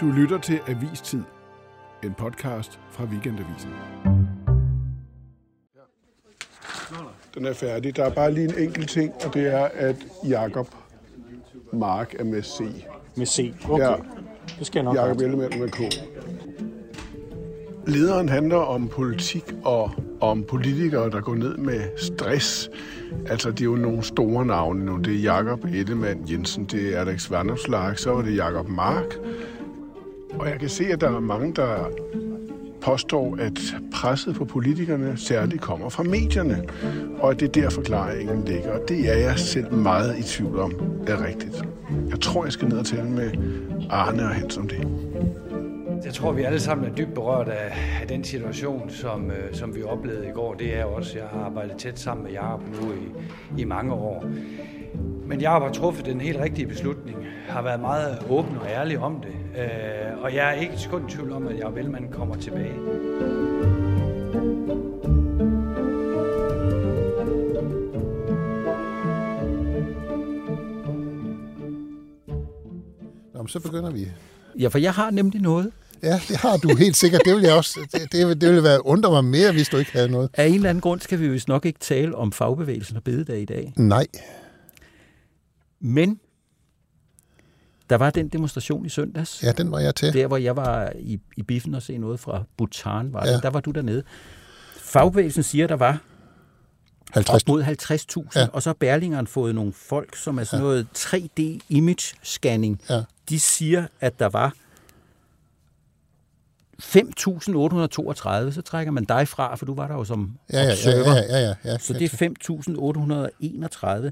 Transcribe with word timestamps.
Du 0.00 0.06
lytter 0.06 0.38
til 0.38 0.60
Avistid, 0.68 1.22
en 2.04 2.14
podcast 2.18 2.80
fra 2.90 3.04
Weekendavisen. 3.04 3.70
Den 7.34 7.46
er 7.46 7.52
færdig. 7.52 7.96
Der 7.96 8.04
er 8.04 8.10
bare 8.10 8.32
lige 8.32 8.48
en 8.48 8.68
enkelt 8.68 8.90
ting, 8.90 9.12
og 9.24 9.34
det 9.34 9.54
er, 9.54 9.68
at 9.74 9.96
Jakob 10.28 10.68
Mark 11.72 12.14
er 12.18 12.24
med 12.24 12.42
C. 12.42 12.60
Med 13.16 13.26
C. 13.26 13.54
Okay. 13.68 13.84
Ja. 13.84 13.94
Det 14.58 14.66
skal 14.66 14.78
jeg 14.78 14.84
nok 14.84 14.96
Jakob. 14.96 15.20
Ellemann 15.20 15.60
med 15.60 15.68
K. 15.68 15.80
Lederen 17.86 18.28
handler 18.28 18.56
om 18.56 18.88
politik 18.88 19.44
og 19.64 19.90
om 20.20 20.44
politikere, 20.44 21.10
der 21.10 21.20
går 21.20 21.34
ned 21.34 21.56
med 21.56 21.80
stress. 21.98 22.70
Altså, 23.26 23.50
det 23.50 23.60
er 23.60 23.64
jo 23.64 23.76
nogle 23.76 24.02
store 24.02 24.46
navne 24.46 24.84
nu. 24.84 24.96
Det 24.96 25.14
er 25.14 25.18
Jakob 25.18 25.64
Ellemann 25.64 26.30
Jensen, 26.30 26.64
det 26.64 26.96
er 26.96 27.00
Alex 27.00 27.30
Vanopslagh, 27.30 27.96
så 27.96 28.14
er 28.14 28.22
det 28.22 28.36
Jakob 28.36 28.68
Mark. 28.68 29.18
Og 30.38 30.48
jeg 30.48 30.60
kan 30.60 30.68
se, 30.68 30.84
at 30.84 31.00
der 31.00 31.16
er 31.16 31.20
mange, 31.20 31.52
der 31.52 31.90
påstår, 32.80 33.36
at 33.40 33.58
presset 33.92 34.34
på 34.34 34.44
politikerne 34.44 35.16
særligt 35.16 35.60
kommer 35.60 35.88
fra 35.88 36.02
medierne, 36.02 36.64
og 37.18 37.30
at 37.30 37.40
det 37.40 37.56
er 37.56 37.62
der 37.62 37.70
forklaringen 37.70 38.44
ligger. 38.44 38.72
Og 38.72 38.88
det 38.88 39.12
er 39.12 39.18
jeg 39.18 39.38
selv 39.38 39.72
meget 39.72 40.18
i 40.18 40.22
tvivl 40.22 40.58
om 40.58 40.72
er 41.06 41.26
rigtigt. 41.26 41.64
Jeg 42.10 42.20
tror, 42.20 42.44
jeg 42.44 42.52
skal 42.52 42.68
ned 42.68 42.78
og 42.78 42.86
tale 42.86 43.10
med 43.10 43.30
Arne 43.90 44.22
og 44.22 44.28
Hans 44.28 44.56
om 44.56 44.68
det. 44.68 44.88
Jeg 46.04 46.14
tror, 46.14 46.32
vi 46.32 46.42
alle 46.42 46.60
sammen 46.60 46.90
er 46.90 46.94
dybt 46.94 47.14
berørt 47.14 47.48
af, 47.48 47.72
af 48.00 48.08
den 48.08 48.24
situation, 48.24 48.90
som, 48.90 49.30
øh, 49.30 49.54
som 49.54 49.76
vi 49.76 49.82
oplevede 49.82 50.28
i 50.28 50.30
går. 50.30 50.54
Det 50.54 50.78
er 50.78 50.84
også, 50.84 51.18
jeg 51.18 51.26
har 51.32 51.40
arbejdet 51.40 51.76
tæt 51.76 51.98
sammen 51.98 52.24
med 52.24 52.32
Jacob 52.32 52.62
nu 52.82 52.92
i, 52.92 53.60
i 53.60 53.64
mange 53.64 53.92
år. 53.92 54.24
Men 55.26 55.40
Jacob 55.40 55.62
har 55.62 55.72
truffet 55.72 56.06
den 56.06 56.20
helt 56.20 56.38
rigtige 56.38 56.66
beslutning, 56.66 57.15
har 57.56 57.62
været 57.62 57.80
meget 57.80 58.18
åben 58.30 58.56
og 58.58 58.66
ærlig 58.68 58.98
om 58.98 59.20
det. 59.20 59.60
Øh, 59.62 60.22
og 60.22 60.34
jeg 60.34 60.48
er 60.48 60.52
ikke 60.52 60.74
et 60.74 60.80
sekund 60.80 61.10
i 61.10 61.12
tvivl 61.12 61.32
om, 61.32 61.46
at 61.48 61.58
Jacob 61.58 61.76
Ellemann 61.76 62.12
kommer 62.12 62.36
tilbage. 62.36 62.74
Nå, 73.34 73.42
men 73.42 73.48
så 73.48 73.60
begynder 73.60 73.90
vi. 73.90 74.08
Ja, 74.58 74.68
for 74.68 74.78
jeg 74.78 74.92
har 74.94 75.10
nemlig 75.10 75.40
noget. 75.40 75.72
Ja, 76.02 76.20
det 76.28 76.36
har 76.36 76.56
du 76.56 76.76
helt 76.76 76.96
sikkert. 76.96 77.20
Det 77.24 77.34
vil 77.36 77.42
jeg 77.42 77.54
også. 77.54 77.80
Det, 77.92 78.12
det, 78.12 78.26
vil- 78.28 78.40
det 78.40 78.48
ville 78.48 78.62
være 78.62 78.86
undre 78.86 79.10
mig 79.10 79.24
mere, 79.24 79.52
hvis 79.52 79.68
du 79.68 79.76
ikke 79.76 79.92
havde 79.92 80.08
noget. 80.08 80.30
Af 80.34 80.46
en 80.46 80.54
eller 80.54 80.70
anden 80.70 80.80
grund 80.80 81.00
skal 81.00 81.20
vi 81.20 81.28
vist 81.28 81.48
nok 81.48 81.66
ikke 81.66 81.78
tale 81.78 82.14
om 82.14 82.32
fagbevægelsen 82.32 82.96
og 82.96 83.02
bededag 83.04 83.40
i 83.40 83.44
dag. 83.44 83.72
Nej. 83.76 84.06
Men 85.80 86.20
der 87.90 87.96
var 87.96 88.10
den 88.10 88.28
demonstration 88.28 88.86
i 88.86 88.88
søndags. 88.88 89.42
Ja, 89.42 89.52
den 89.52 89.70
var 89.72 89.78
jeg 89.78 89.94
til. 89.94 90.12
Der, 90.12 90.26
hvor 90.26 90.36
jeg 90.36 90.56
var 90.56 90.92
i, 90.98 91.20
i 91.36 91.42
biffen 91.42 91.74
og 91.74 91.82
se 91.82 91.98
noget 91.98 92.20
fra 92.20 92.44
Bhutan, 92.56 93.12
var 93.12 93.22
det. 93.24 93.30
Ja. 93.30 93.38
Der 93.38 93.50
var 93.50 93.60
du 93.60 93.70
dernede. 93.70 94.02
Fagbevægelsen 94.76 95.42
siger, 95.42 95.66
der 95.66 95.76
var 95.76 95.98
50. 97.12 97.42
op 97.42 97.48
mod 97.48 97.62
50.000, 97.62 97.68
Ja. 98.34 98.40
ja. 98.40 98.46
og 98.52 98.62
så 98.62 98.68
har 98.68 98.74
Berlingeren 98.74 99.26
fået 99.26 99.54
nogle 99.54 99.72
folk, 99.72 100.16
som 100.16 100.38
er 100.38 100.44
sådan 100.44 100.62
noget 100.64 100.86
3D-image-scanning. 100.96 102.80
Ja. 102.90 103.02
De 103.28 103.40
siger, 103.40 103.86
at 104.00 104.18
der 104.18 104.28
var 104.28 104.52
5.832, 106.82 108.52
så 108.52 108.62
trækker 108.64 108.92
man 108.92 109.04
dig 109.04 109.28
fra, 109.28 109.54
for 109.56 109.66
du 109.66 109.74
var 109.74 109.86
der 109.88 109.94
jo 109.94 110.04
som 110.04 110.38
Ja, 110.52 110.58
ja, 110.58 110.64
ja, 110.64 110.72
observer. 110.72 111.14
ja, 111.14 111.22
ja, 111.38 111.38
ja, 111.48 111.54
ja. 111.64 111.78
Så 111.78 111.92
det 111.92 112.12
er 112.12 114.06
5.831. 114.06 114.10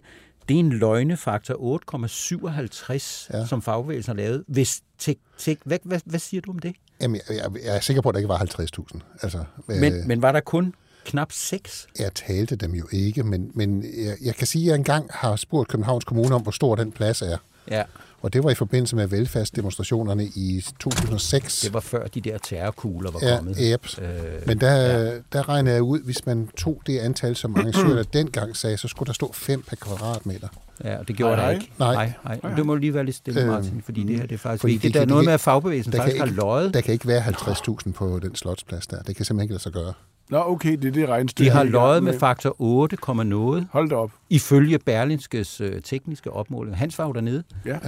Det 0.48 0.55
er 0.55 0.59
en 0.61 0.73
løgnefaktor 0.73 1.55
8,57, 1.55 3.28
Ja. 3.39 3.47
som 3.47 3.62
fagbevægelsen 3.62 4.11
har 4.11 4.17
lavet. 4.25 4.45
Hvis 4.48 4.81
tek, 4.98 5.19
tek, 5.39 5.59
hvad, 5.64 5.78
hvad, 5.84 6.01
hvad 6.05 6.19
siger 6.20 6.41
du 6.41 6.51
om 6.51 6.59
det? 6.59 6.75
Jamen, 7.01 7.20
jeg, 7.28 7.36
jeg, 7.36 7.64
jeg 7.64 7.77
er 7.77 7.80
sikker 7.80 8.02
på, 8.02 8.08
at 8.08 8.13
der 8.14 8.18
ikke 8.18 8.29
var 8.29 8.39
50.000. 8.39 8.98
Altså, 9.23 9.45
Men, 9.68 9.92
øh, 9.92 10.07
men 10.07 10.23
var 10.23 10.33
der 10.33 10.41
kun 10.41 10.74
knap 11.05 11.33
6? 11.33 11.86
jeg 11.98 12.14
talte 12.14 12.57
dem 12.57 12.74
jo 12.74 12.86
ikke, 12.92 13.23
men, 13.23 13.51
men 13.55 13.85
jeg, 14.05 14.17
jeg 14.23 14.35
kan 14.35 14.46
sige, 14.46 14.64
at 14.64 14.68
jeg 14.68 14.74
engang 14.74 15.07
har 15.11 15.36
spurgt 15.36 15.68
Københavns 15.68 16.05
Kommune 16.05 16.35
om, 16.35 16.42
hvor 16.42 16.51
stor 16.52 16.74
den 16.74 16.92
plads 16.92 17.23
er. 17.23 17.36
Ja, 17.70 17.83
Og 18.23 18.33
det 18.33 18.45
var 18.45 18.51
i 18.51 18.55
forbindelse 18.55 18.97
med 18.97 19.07
velfærdsdemonstrationerne 19.07 20.25
i 20.25 20.64
2006. 20.80 21.61
det 21.61 21.75
var 21.75 21.80
før 21.80 22.07
de 22.07 22.20
der 22.20 22.39
terrorkugler 22.39 23.11
var 23.11 23.19
Ja, 23.23 23.36
kommet. 23.36 23.57
yep. 23.61 23.86
Øh, 24.02 24.08
Men 24.47 24.61
der, 24.61 24.73
ja. 24.75 25.13
der 25.33 25.48
regner 25.48 25.73
jeg 25.73 25.83
ud, 25.83 26.01
hvis 26.05 26.27
man 26.27 26.48
tog 26.57 26.83
det 26.86 26.98
antal, 26.98 27.36
som 27.36 27.55
arrangørerne 27.57 28.05
dengang 28.13 28.57
sagde, 28.57 28.77
så 28.77 28.89
skulle 28.89 29.07
der 29.07 29.13
stå 29.13 29.30
5 29.33 29.63
per 29.63 29.77
kvadratmeter. 29.77 30.48
Ja, 30.85 30.98
og 30.98 31.08
det 31.08 31.17
gjorde 31.17 31.36
Nej, 31.36 31.45
der 31.45 31.51
ikke. 31.53 31.70
Nej. 31.79 31.95
nej, 32.24 32.39
nej. 32.42 32.55
Det 32.55 32.67
må 32.67 32.74
du 32.74 32.80
lige 32.80 32.95
være 32.95 33.05
lidt 33.05 33.17
stille, 33.17 33.41
Øh, 33.41 33.48
Martin, 33.48 33.83
fordi 33.85 34.03
det 34.03 34.17
her 34.17 34.23
det 34.27 34.35
er 34.35 34.39
faktisk 34.39 34.61
fordi 34.61 34.73
vigtigt. 34.73 34.95
det 34.95 35.01
Der 35.01 35.01
er 35.01 35.07
noget 35.08 35.20
det 35.23 35.27
med, 35.27 35.35
at 35.35 35.41
fagbevægelsen 35.41 35.92
der 35.92 35.98
kan 35.98 36.03
faktisk 36.05 36.19
har 36.19 36.24
ikke- 36.27 36.36
løjet. 36.36 36.74
Der 36.74 36.80
kan 36.80 36.92
ikke 36.92 37.07
være 37.07 37.20
50.000 37.20 37.92
på 37.92 38.19
den 38.19 38.35
slotsplads 38.36 38.86
der. 38.86 39.03
Det 39.03 39.17
kan 39.17 39.24
simpelthen 39.24 39.45
ikke 39.45 39.53
lade 39.55 39.63
sig 39.63 39.73
gøre. 39.73 39.92
Nå, 40.30 40.39
okay, 40.46 40.73
det 40.77 40.85
er 40.89 40.92
det 40.92 41.08
regnestykke. 41.08 41.51
De 41.51 41.57
har 41.57 41.64
løjet 41.64 42.02
med 42.02 42.18
faktor 42.18 42.57
8, 42.58 42.96
noget, 43.24 43.67
Hold 43.70 43.89
da 43.90 43.95
op. 43.96 44.11
ifølge 44.30 44.79
Berlinskes 44.79 45.61
øh, 45.61 45.83
tekniske 45.83 46.30
opmåling. 46.30 46.77
Hans 46.79 46.98
var 46.98 47.07
jo 47.07 47.12
dernede. 47.12 47.42
Ja. 47.67 47.79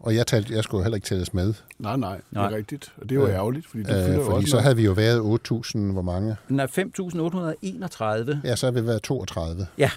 Og 0.00 0.14
jeg, 0.14 0.26
talte, 0.26 0.54
jeg 0.54 0.64
skulle 0.64 0.84
heller 0.84 0.94
ikke 0.96 1.04
tælles 1.06 1.34
med. 1.34 1.54
Nej, 1.78 1.96
nej, 1.96 2.14
det 2.14 2.38
er 2.38 2.40
Nej. 2.42 2.54
rigtigt. 2.56 2.92
Og 2.96 3.02
det 3.08 3.12
er 3.16 3.20
jo 3.20 3.26
Øh, 3.26 3.34
ærgerligt, 3.34 3.66
fordi 3.66 3.82
det 3.82 3.88
fylder 3.88 4.08
Øh, 4.10 4.16
jo 4.16 4.22
fordi 4.24 4.36
også 4.36 4.48
så 4.50 4.56
noget. 4.56 4.62
havde 4.64 4.76
vi 4.76 4.84
jo 4.84 4.92
været 4.92 5.20
8.000, 5.52 5.78
hvor 5.92 6.02
mange? 6.02 6.36
Nej, 6.48 6.66
5.831. 6.66 8.36
Ja, 8.44 8.56
så 8.56 8.66
havde 8.66 8.74
vi 8.82 8.86
været 8.86 9.02
32, 9.02 9.66
Ja, 9.78 9.90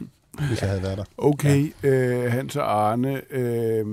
hvis 0.49 0.61
jeg 0.61 0.69
havde 0.69 0.83
været 0.83 0.97
der. 0.97 1.03
Okay, 1.17 1.73
øh, 1.83 2.31
Hans 2.31 2.55
og 2.55 2.89
Arne, 2.91 3.21
øh, 3.33 3.85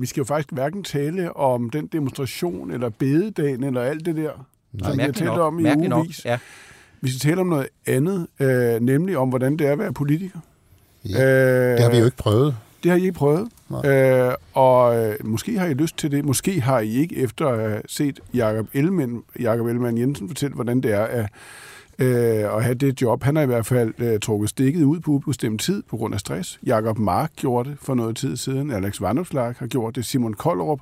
vi 0.00 0.06
skal 0.06 0.20
jo 0.20 0.24
faktisk 0.24 0.52
hverken 0.52 0.84
tale 0.84 1.36
om 1.36 1.70
den 1.70 1.86
demonstration, 1.86 2.70
eller 2.70 2.88
bededagen, 2.88 3.64
eller 3.64 3.80
alt 3.82 4.06
det 4.06 4.16
der, 4.16 4.30
som 4.30 4.44
vi 4.72 4.82
har 4.84 4.94
mærkeligt 4.94 5.16
talt 5.18 5.30
nok. 5.30 5.38
om 5.38 5.58
i 5.58 5.62
mærkeligt 5.62 5.90
nok. 5.90 5.98
ugevis. 5.98 6.24
Ja. 6.24 6.38
Vi 7.00 7.10
skal 7.10 7.20
tale 7.20 7.40
om 7.40 7.46
noget 7.46 7.68
andet, 7.86 8.26
øh, 8.40 8.80
nemlig 8.80 9.18
om, 9.18 9.28
hvordan 9.28 9.56
det 9.56 9.66
er 9.66 9.72
at 9.72 9.78
være 9.78 9.92
politiker. 9.92 10.38
Ja, 11.08 11.24
øh, 11.24 11.72
det 11.72 11.82
har 11.82 11.90
vi 11.90 11.98
jo 11.98 12.04
ikke 12.04 12.16
prøvet. 12.16 12.56
Det 12.82 12.90
har 12.90 12.98
I 12.98 13.00
ikke 13.00 13.12
prøvet. 13.12 13.48
Nej. 13.70 13.90
Øh, 13.90 14.34
og 14.52 15.04
øh, 15.04 15.14
måske 15.24 15.58
har 15.58 15.66
I 15.66 15.74
lyst 15.74 15.98
til 15.98 16.10
det. 16.10 16.24
Måske 16.24 16.60
har 16.60 16.80
I 16.80 16.90
ikke 16.90 17.16
efter 17.16 17.46
at 17.46 17.70
have 17.70 17.82
set 17.86 18.20
Jakob 18.34 18.68
Ellemann, 18.72 19.22
Jakob 19.40 19.66
Ellemann 19.66 19.98
Jensen 19.98 20.28
fortælle, 20.28 20.54
hvordan 20.54 20.80
det 20.80 20.92
er 20.92 21.04
at, 21.04 21.28
øh, 21.98 22.56
at 22.56 22.64
have 22.64 22.74
det 22.74 23.02
job. 23.02 23.22
Han 23.22 23.36
har 23.36 23.42
i 23.42 23.46
hvert 23.46 23.66
fald 23.66 23.94
øh, 23.98 24.20
trukket 24.20 24.50
stikket 24.50 24.84
ud 24.84 25.00
på 25.00 25.10
ubestemt 25.10 25.60
tid 25.60 25.82
på 25.90 25.96
grund 25.96 26.14
af 26.14 26.20
stress. 26.20 26.58
Jakob 26.66 26.98
Mark 26.98 27.30
gjorde 27.36 27.70
det 27.70 27.78
for 27.82 27.94
noget 27.94 28.16
tid 28.16 28.36
siden. 28.36 28.70
Alex 28.70 29.00
Vanopslagh 29.00 29.56
har 29.58 29.66
gjort 29.66 29.96
det. 29.96 30.04
Simon 30.04 30.34
Kollerup. 30.34 30.80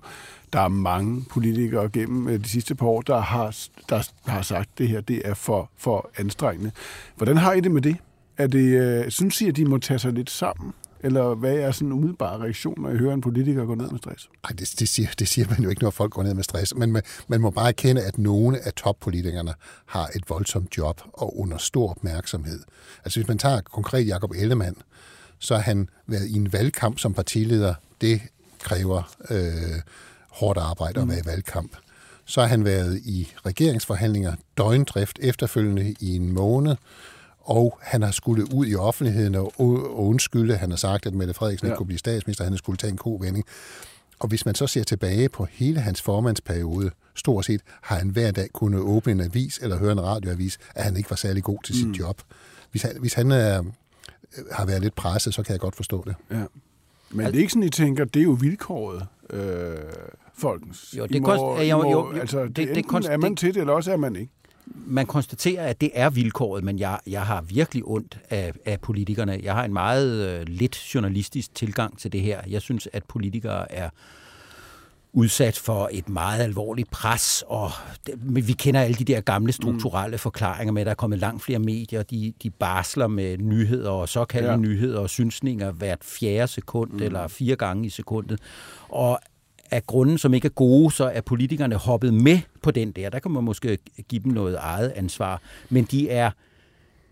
Der 0.55 0.61
er 0.61 0.69
mange 0.69 1.25
politikere 1.31 1.89
gennem 1.89 2.29
øh, 2.29 2.41
de 2.45 2.49
sidste 2.49 2.75
par 2.75 2.87
år, 2.87 3.03
der 3.03 3.19
har, 3.19 3.57
der 3.89 4.03
har 4.27 4.43
sagt, 4.43 4.71
at 4.73 4.79
det 4.79 4.89
her 4.89 5.01
det 5.01 5.23
er 5.25 5.35
for, 5.35 5.71
for 5.77 6.11
anstrengende. 6.17 6.71
Hvordan 7.17 7.37
har 7.37 7.53
I 7.53 7.61
det 7.61 7.71
med 7.71 7.83
det? 7.83 7.97
Er 8.37 8.47
det 8.47 8.81
øh, 8.81 9.11
synes 9.11 9.41
I, 9.41 9.49
at 9.49 9.57
de 9.57 9.65
må 9.65 9.79
tage 9.79 9.99
sig 9.99 10.13
lidt 10.13 10.31
sammen? 10.31 10.73
Eller 11.01 11.35
hvad 11.35 11.55
er 11.55 11.73
sådan 11.73 11.89
en 11.89 11.93
umiddelbar 11.93 12.43
reaktion, 12.43 12.81
når 12.83 12.91
I 12.91 12.97
hører 12.97 13.15
en 13.15 13.21
politiker 13.21 13.65
gå 13.65 13.75
ned 13.75 13.91
med 13.91 13.99
stress? 13.99 14.29
Nej, 14.43 14.51
det, 14.59 14.75
det, 14.79 14.89
siger, 14.89 15.09
det 15.19 15.29
siger 15.29 15.47
man 15.51 15.63
jo 15.63 15.69
ikke, 15.69 15.83
når 15.83 15.91
folk 15.91 16.13
går 16.13 16.23
ned 16.23 16.35
med 16.35 16.45
stress. 16.45 16.75
Men 16.75 16.93
man, 16.93 17.03
man 17.29 17.41
må 17.41 17.51
bare 17.51 17.69
erkende, 17.69 18.03
at 18.03 18.19
nogle 18.19 18.67
af 18.67 18.73
toppolitikerne 18.73 19.55
har 19.87 20.09
et 20.17 20.31
voldsomt 20.31 20.79
job 20.79 21.01
og 21.13 21.41
under 21.41 21.59
stor 21.59 21.91
opmærksomhed. 21.91 22.61
Altså 23.05 23.21
hvis 23.21 23.29
man 23.29 23.39
tager 23.39 23.61
konkret 23.61 24.07
Jakob 24.07 24.31
Ellemann, 24.37 24.77
så 25.39 25.55
har 25.55 25.63
han 25.63 25.89
været 26.07 26.27
i 26.27 26.35
en 26.35 26.53
valgkamp 26.53 26.99
som 26.99 27.15
partileder. 27.15 27.75
Det 28.01 28.21
kræver 28.61 29.15
øh, 29.31 29.81
hårdt 30.35 30.59
arbejde 30.59 31.01
at 31.01 31.09
være 31.09 31.19
i 31.19 31.27
valgkamp. 31.27 31.77
Så 32.25 32.41
har 32.41 32.49
han 32.49 32.65
været 32.65 32.99
i 33.05 33.29
regeringsforhandlinger 33.47 34.35
døgndrift 34.59 35.19
efterfølgende 35.23 35.95
i 36.01 36.17
en 36.17 36.33
måned, 36.33 36.77
og 37.41 37.79
han 37.83 38.03
har 38.03 38.11
skulle 38.11 38.55
ud 38.55 38.67
i 38.67 38.75
offentligheden 38.75 39.35
og, 39.35 39.53
og 39.59 40.05
undskylde. 40.07 40.57
Han 40.57 40.71
har 40.71 40.77
sagt, 40.77 41.07
at 41.07 41.15
Mette 41.15 41.35
Frederiksen 41.35 41.67
ja. 41.67 41.73
Ikke 41.73 41.77
kunne 41.77 41.87
blive 41.87 41.99
statsminister, 41.99 42.45
han 42.45 42.57
skulle 42.57 42.77
tage 42.77 42.91
en 42.91 42.97
kovending. 42.97 43.45
Og 44.19 44.29
hvis 44.29 44.47
man 44.47 44.55
så 44.55 44.67
ser 44.67 44.85
tilbage 44.85 45.29
på 45.29 45.45
hele 45.51 45.81
hans 45.81 46.03
formandsperiode, 46.03 46.91
stort 47.15 47.45
set 47.45 47.61
har 47.83 47.97
han 47.99 48.09
hver 48.09 48.31
dag 48.31 48.49
kunnet 48.53 48.81
åbne 48.81 49.13
en 49.13 49.21
avis 49.21 49.59
eller 49.63 49.79
høre 49.79 49.93
en 49.93 50.03
radioavis, 50.03 50.59
at 50.75 50.85
han 50.85 50.97
ikke 50.97 51.11
var 51.11 51.17
særlig 51.17 51.43
god 51.43 51.59
til 51.65 51.75
sit 51.75 51.87
Mm. 51.87 51.93
job. 51.93 52.23
Hvis 52.71 52.83
han, 52.83 52.93
hvis 53.01 53.15
han 53.15 53.31
er, 53.31 53.63
har 54.53 54.67
været 54.67 54.83
lidt 54.83 54.95
presset, 54.95 55.35
så 55.35 55.43
kan 55.43 55.53
jeg 55.53 55.61
godt 55.61 55.77
forstå 55.77 56.05
det. 56.07 56.15
Ja. 56.31 56.45
Men 57.11 57.27
det 57.27 57.35
er 57.37 57.39
ikke 57.41 57.53
sådan, 57.53 57.63
I 57.63 57.71
tænker, 57.71 58.05
det 58.05 58.21
er 58.21 58.25
jo 58.25 58.37
vilkåret, 58.41 59.07
øh, 59.31 59.75
folkens. 60.35 60.95
Jo, 60.99 61.05
I 61.05 61.09
det 61.09 61.23
må, 61.23 61.29
kost- 61.29 61.63
I 61.63 61.71
jo, 61.71 61.83
jo, 61.83 61.91
jo, 61.91 62.13
altså, 62.21 62.45
det, 62.45 62.57
det- 62.57 62.69
det, 62.75 63.07
er 63.11 63.17
man 63.17 63.37
til 63.37 63.55
det, 63.55 63.61
eller 63.61 63.73
også 63.73 63.93
er 63.93 63.97
man 63.97 64.17
ikke. 64.17 64.33
Man 64.87 65.07
konstaterer, 65.07 65.67
at 65.67 65.81
det 65.81 65.91
er 65.95 66.11
vilkåret, 66.11 66.65
men 66.65 66.79
jeg, 66.79 66.99
jeg 67.07 67.23
har 67.23 67.43
virkelig 67.43 67.83
ondt 67.87 68.19
af, 68.31 68.53
af 68.65 68.81
politikerne. 68.81 69.41
Jeg 69.43 69.55
har 69.55 69.65
en 69.65 69.73
meget 69.73 70.41
øh, 70.41 70.47
lidt 70.49 70.77
journalistisk 70.95 71.55
tilgang 71.55 71.99
til 71.99 72.13
det 72.13 72.21
her. 72.21 72.41
Jeg 72.49 72.63
synes, 72.63 72.89
at 72.93 73.05
politikere 73.05 73.73
er 73.73 73.91
udsat 75.15 75.59
for 75.59 75.89
et 75.93 76.09
meget 76.09 76.43
alvorligt 76.43 76.91
pres, 76.91 77.45
og 77.47 77.71
det, 78.07 78.47
vi 78.47 78.53
kender 78.53 78.81
alle 78.81 78.95
de 78.95 79.05
der 79.05 79.21
gamle 79.21 79.53
strukturelle 79.53 80.15
mm. 80.15 80.19
forklaringer 80.19 80.73
med, 80.73 80.83
at 80.83 80.87
der 80.87 80.91
er 80.91 80.95
kommet 80.95 81.19
langt 81.19 81.43
flere 81.43 81.59
medier, 81.59 82.03
de, 82.03 82.33
de 82.43 82.51
barsler 82.51 83.07
med 83.07 83.39
nyheder 83.39 83.91
og 83.91 84.09
såkaldte 84.09 84.51
ja. 84.51 84.57
nyheder 84.57 85.01
og 85.01 85.11
synsninger 85.11 85.73
hvert 85.73 86.05
fjerde 86.05 86.47
sekund 86.47 86.91
mm. 86.91 87.03
eller 87.03 87.29
fire 87.29 87.57
gange 87.57 87.87
i 87.87 87.91
sekundet. 87.91 88.41
Og 88.89 89.19
af 89.71 89.87
grunden, 89.87 90.19
som 90.19 90.35
ikke 90.35 90.47
er 90.47 90.51
gode, 90.51 90.91
så 90.91 91.05
er 91.05 91.21
politikerne 91.21 91.75
hoppet 91.75 92.15
med 92.15 92.39
på 92.63 92.71
den 92.71 92.93
der. 92.93 93.11
Der 93.11 93.19
kan 93.19 93.31
man 93.31 93.45
måske 93.45 93.79
give 94.09 94.23
dem 94.23 94.33
noget 94.33 94.57
eget 94.61 94.93
ansvar. 94.97 95.41
Men 95.71 95.85
de 95.85 96.11
er 96.11 96.31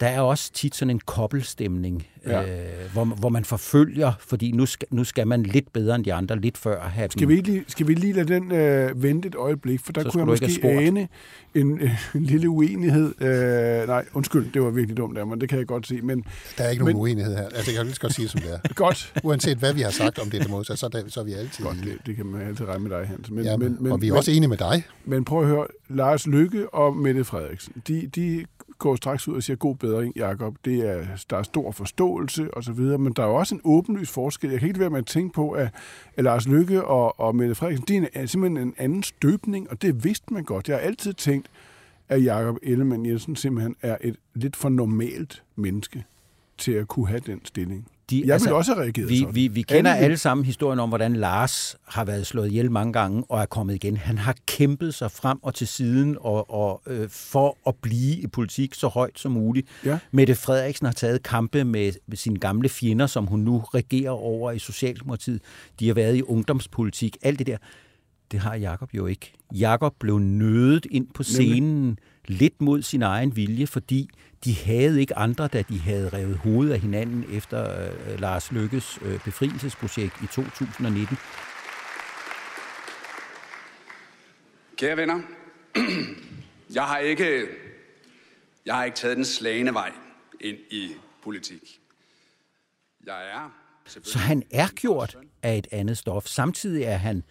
der 0.02 0.08
er 0.08 0.20
også 0.20 0.52
tit 0.52 0.74
sådan 0.74 0.90
en 0.90 1.00
kobbelstemning, 1.06 2.06
ja. 2.26 2.42
øh, 2.42 2.92
hvor, 2.92 3.04
hvor 3.04 3.28
man 3.28 3.44
forfølger, 3.44 4.12
fordi 4.20 4.52
nu 4.52 4.66
skal, 4.66 4.88
nu 4.90 5.04
skal 5.04 5.26
man 5.26 5.42
lidt 5.42 5.72
bedre 5.72 5.94
end 5.94 6.04
de 6.04 6.14
andre, 6.14 6.40
lidt 6.40 6.58
før 6.58 6.80
have 6.80 7.08
skal 7.10 7.28
vi, 7.28 7.36
lige, 7.36 7.64
skal 7.68 7.88
vi 7.88 7.94
lige 7.94 8.12
lade 8.12 8.34
den 8.34 8.52
øh, 8.52 9.02
vente 9.02 9.28
et 9.28 9.34
øjeblik, 9.34 9.80
for 9.80 9.92
der 9.92 10.02
Så 10.02 10.10
kunne 10.10 10.20
jeg 10.20 10.26
måske 10.26 10.68
ane 10.68 11.08
en, 11.54 11.80
øh, 11.80 11.90
en 12.14 12.22
lille 12.22 12.48
uenighed. 12.48 13.14
Øh, 13.20 13.88
nej, 13.88 14.04
undskyld, 14.12 14.52
det 14.52 14.62
var 14.62 14.70
virkelig 14.70 14.96
dumt 14.96 15.16
der, 15.16 15.24
men 15.24 15.40
det 15.40 15.48
kan 15.48 15.58
jeg 15.58 15.66
godt 15.66 15.86
se. 15.86 16.00
Men, 16.00 16.24
der 16.58 16.64
er 16.64 16.70
ikke 16.70 16.84
nogen 16.84 16.96
men, 16.96 17.02
uenighed 17.02 17.36
her. 17.36 17.44
Altså, 17.44 17.70
jeg 17.70 17.76
kan 17.76 17.86
lige 17.86 17.98
godt 18.00 18.14
sige, 18.14 18.28
som 18.28 18.40
det 18.40 18.52
er. 18.52 18.74
godt. 18.74 19.14
Uanset 19.22 19.58
hvad 19.58 19.72
vi 19.74 19.80
har 19.80 19.90
sagt 19.90 20.18
om 20.18 20.30
det 20.30 20.42
der 20.42 20.48
måde, 20.48 20.64
så, 20.64 20.76
så, 20.76 20.88
der, 20.88 21.02
så 21.08 21.20
er 21.20 21.24
vi 21.24 21.32
altid 21.32 21.64
Godt, 21.64 21.76
det, 21.84 21.98
det 22.06 22.16
kan 22.16 22.26
man 22.26 22.40
altid 22.48 22.68
regne 22.68 22.88
med 22.88 22.98
dig, 22.98 23.06
Hans. 23.06 23.30
Men, 23.30 23.44
ja, 23.44 23.56
men, 23.56 23.76
men, 23.80 23.92
og 23.92 24.00
vi 24.02 24.06
er 24.06 24.12
men, 24.12 24.18
også 24.18 24.30
enige 24.30 24.48
med 24.48 24.56
dig. 24.56 24.86
Men 25.04 25.24
prøv 25.24 25.42
at 25.42 25.48
høre, 25.48 25.66
Lars 25.88 26.26
Lykke 26.26 26.74
og 26.74 26.96
Mette 26.96 27.24
Frederiksen, 27.24 27.72
de, 27.88 28.10
de 28.14 28.44
går 28.82 28.96
straks 28.96 29.28
ud 29.28 29.36
og 29.36 29.42
siger, 29.42 29.56
god 29.56 29.74
bedring, 29.74 30.16
Jakob. 30.16 30.54
Det 30.64 30.88
er, 30.88 31.06
der 31.30 31.36
er 31.36 31.42
stor 31.42 31.70
forståelse 31.70 32.56
osv., 32.56 32.80
men 32.80 33.12
der 33.12 33.22
er 33.22 33.26
jo 33.26 33.34
også 33.34 33.54
en 33.54 33.60
åbenlys 33.64 34.10
forskel. 34.10 34.50
Jeg 34.50 34.58
kan 34.58 34.68
ikke 34.68 34.80
være 34.80 34.90
med 34.90 34.98
at 34.98 35.06
tænke 35.06 35.34
på, 35.34 35.50
at, 35.50 35.68
at 36.16 36.24
Lars 36.24 36.48
Lykke 36.48 36.84
og, 36.84 37.20
og 37.20 37.36
Mette 37.36 37.54
Frederiksen, 37.54 37.86
de 37.88 38.08
er 38.14 38.26
simpelthen 38.26 38.68
en 38.68 38.74
anden 38.78 39.02
støbning, 39.02 39.70
og 39.70 39.82
det 39.82 40.04
vidste 40.04 40.34
man 40.34 40.44
godt. 40.44 40.68
Jeg 40.68 40.76
har 40.76 40.80
altid 40.80 41.12
tænkt, 41.12 41.50
at 42.08 42.24
Jakob 42.24 42.56
Ellemann 42.62 43.06
Jensen 43.06 43.36
simpelthen 43.36 43.76
er 43.82 43.96
et 44.00 44.16
lidt 44.34 44.56
for 44.56 44.68
normalt 44.68 45.42
menneske 45.56 46.04
til 46.58 46.72
at 46.72 46.88
kunne 46.88 47.08
have 47.08 47.20
den 47.20 47.44
stilling. 47.44 47.86
De, 48.12 48.22
jeg 48.26 48.32
altså, 48.32 48.48
vil 48.48 48.56
også 48.56 48.74
have 48.74 48.82
reageret 48.82 49.08
vi, 49.08 49.18
sådan. 49.18 49.34
Vi, 49.34 49.48
vi 49.48 49.62
kender 49.62 49.92
alle, 49.92 50.04
alle 50.04 50.16
sammen 50.16 50.44
historien 50.44 50.80
om, 50.80 50.88
hvordan 50.88 51.16
Lars 51.16 51.76
har 51.88 52.04
været 52.04 52.26
slået 52.26 52.48
ihjel 52.48 52.70
mange 52.70 52.92
gange 52.92 53.24
og 53.28 53.40
er 53.40 53.46
kommet 53.46 53.74
igen. 53.74 53.96
Han 53.96 54.18
har 54.18 54.36
kæmpet 54.46 54.94
sig 54.94 55.10
frem 55.10 55.38
og 55.42 55.54
til 55.54 55.66
siden 55.66 56.16
og, 56.20 56.50
og 56.50 56.82
øh, 56.86 57.08
for 57.08 57.58
at 57.66 57.74
blive 57.82 58.16
i 58.16 58.26
politik 58.26 58.74
så 58.74 58.88
højt 58.88 59.18
som 59.18 59.32
muligt. 59.32 59.68
Ja. 59.84 59.98
Mette 60.10 60.34
Frederiksen 60.34 60.86
har 60.86 60.92
taget 60.92 61.22
kampe 61.22 61.64
med, 61.64 61.92
med 62.06 62.16
sine 62.16 62.38
gamle 62.38 62.68
fjender, 62.68 63.06
som 63.06 63.26
hun 63.26 63.40
nu 63.40 63.58
regerer 63.58 64.10
over 64.10 64.50
i 64.50 64.58
Socialdemokratiet. 64.58 65.40
De 65.80 65.86
har 65.86 65.94
været 65.94 66.16
i 66.16 66.22
ungdomspolitik. 66.22 67.16
Alt 67.22 67.38
det 67.38 67.46
der, 67.46 67.56
det 68.32 68.40
har 68.40 68.54
Jakob 68.54 68.94
jo 68.94 69.06
ikke. 69.06 69.32
Jakob 69.54 69.94
blev 70.00 70.18
nødet 70.18 70.86
ind 70.90 71.06
på 71.14 71.22
scenen 71.22 71.80
Nemlig. 71.80 71.96
Lidt 72.28 72.60
mod 72.60 72.82
sin 72.82 73.02
egen 73.02 73.36
vilje, 73.36 73.66
fordi 73.66 74.10
de 74.44 74.54
havde 74.54 75.00
ikke 75.00 75.18
andre, 75.18 75.48
da 75.48 75.62
de 75.62 75.78
havde 75.78 76.08
revet 76.08 76.36
hovedet 76.36 76.72
af 76.72 76.80
hinanden 76.80 77.24
efter 77.32 77.88
øh, 77.88 78.20
Lars 78.20 78.52
Lykkes 78.52 78.98
øh, 79.02 79.24
befrielsesprojekt 79.24 80.22
i 80.22 80.26
2019. 80.26 81.16
Kære 84.76 84.96
venner, 84.96 85.20
jeg 86.74 86.84
har 86.84 86.98
ikke, 86.98 87.46
jeg 88.66 88.74
har 88.74 88.84
ikke 88.84 88.96
taget 88.96 89.16
den 89.16 89.24
slagende 89.24 89.74
vej 89.74 89.92
ind 90.40 90.58
i 90.70 90.90
politik. 91.22 91.80
Jeg 93.06 93.28
er 93.30 93.62
så 93.86 94.18
han 94.18 94.42
er 94.50 94.68
gjort 94.74 95.16
af 95.42 95.58
et 95.58 95.66
andet 95.72 95.98
stof. 95.98 96.26
Samtidig 96.26 96.82
er 96.82 96.96
han 96.96 97.24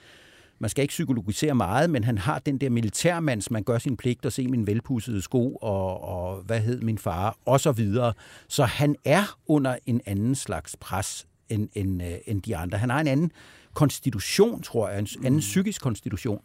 man 0.61 0.69
skal 0.69 0.81
ikke 0.81 0.91
psykologisere 0.91 1.55
meget, 1.55 1.89
men 1.89 2.03
han 2.03 2.17
har 2.17 2.39
den 2.39 2.57
der 2.57 2.69
militærmands, 2.69 3.51
man 3.51 3.63
gør 3.63 3.77
sin 3.77 3.97
pligt 3.97 4.25
og 4.25 4.31
se 4.31 4.47
min 4.47 4.67
velpussede 4.67 5.21
sko, 5.21 5.55
og, 5.55 6.03
og 6.03 6.41
hvad 6.41 6.59
hed 6.59 6.81
min 6.81 6.97
far, 6.97 7.37
og 7.45 7.59
så 7.59 7.71
videre. 7.71 8.13
Så 8.47 8.65
han 8.65 8.95
er 9.05 9.37
under 9.47 9.75
en 9.85 10.01
anden 10.05 10.35
slags 10.35 10.75
pres 10.79 11.27
end, 11.49 11.69
end, 11.73 12.03
øh, 12.03 12.13
end 12.25 12.41
de 12.41 12.57
andre. 12.57 12.77
Han 12.77 12.89
har 12.89 12.99
en 12.99 13.07
anden 13.07 13.31
konstitution, 13.73 14.61
tror 14.61 14.89
jeg, 14.89 14.99
en 14.99 15.07
anden 15.25 15.39
psykisk 15.39 15.81
konstitution. 15.81 16.41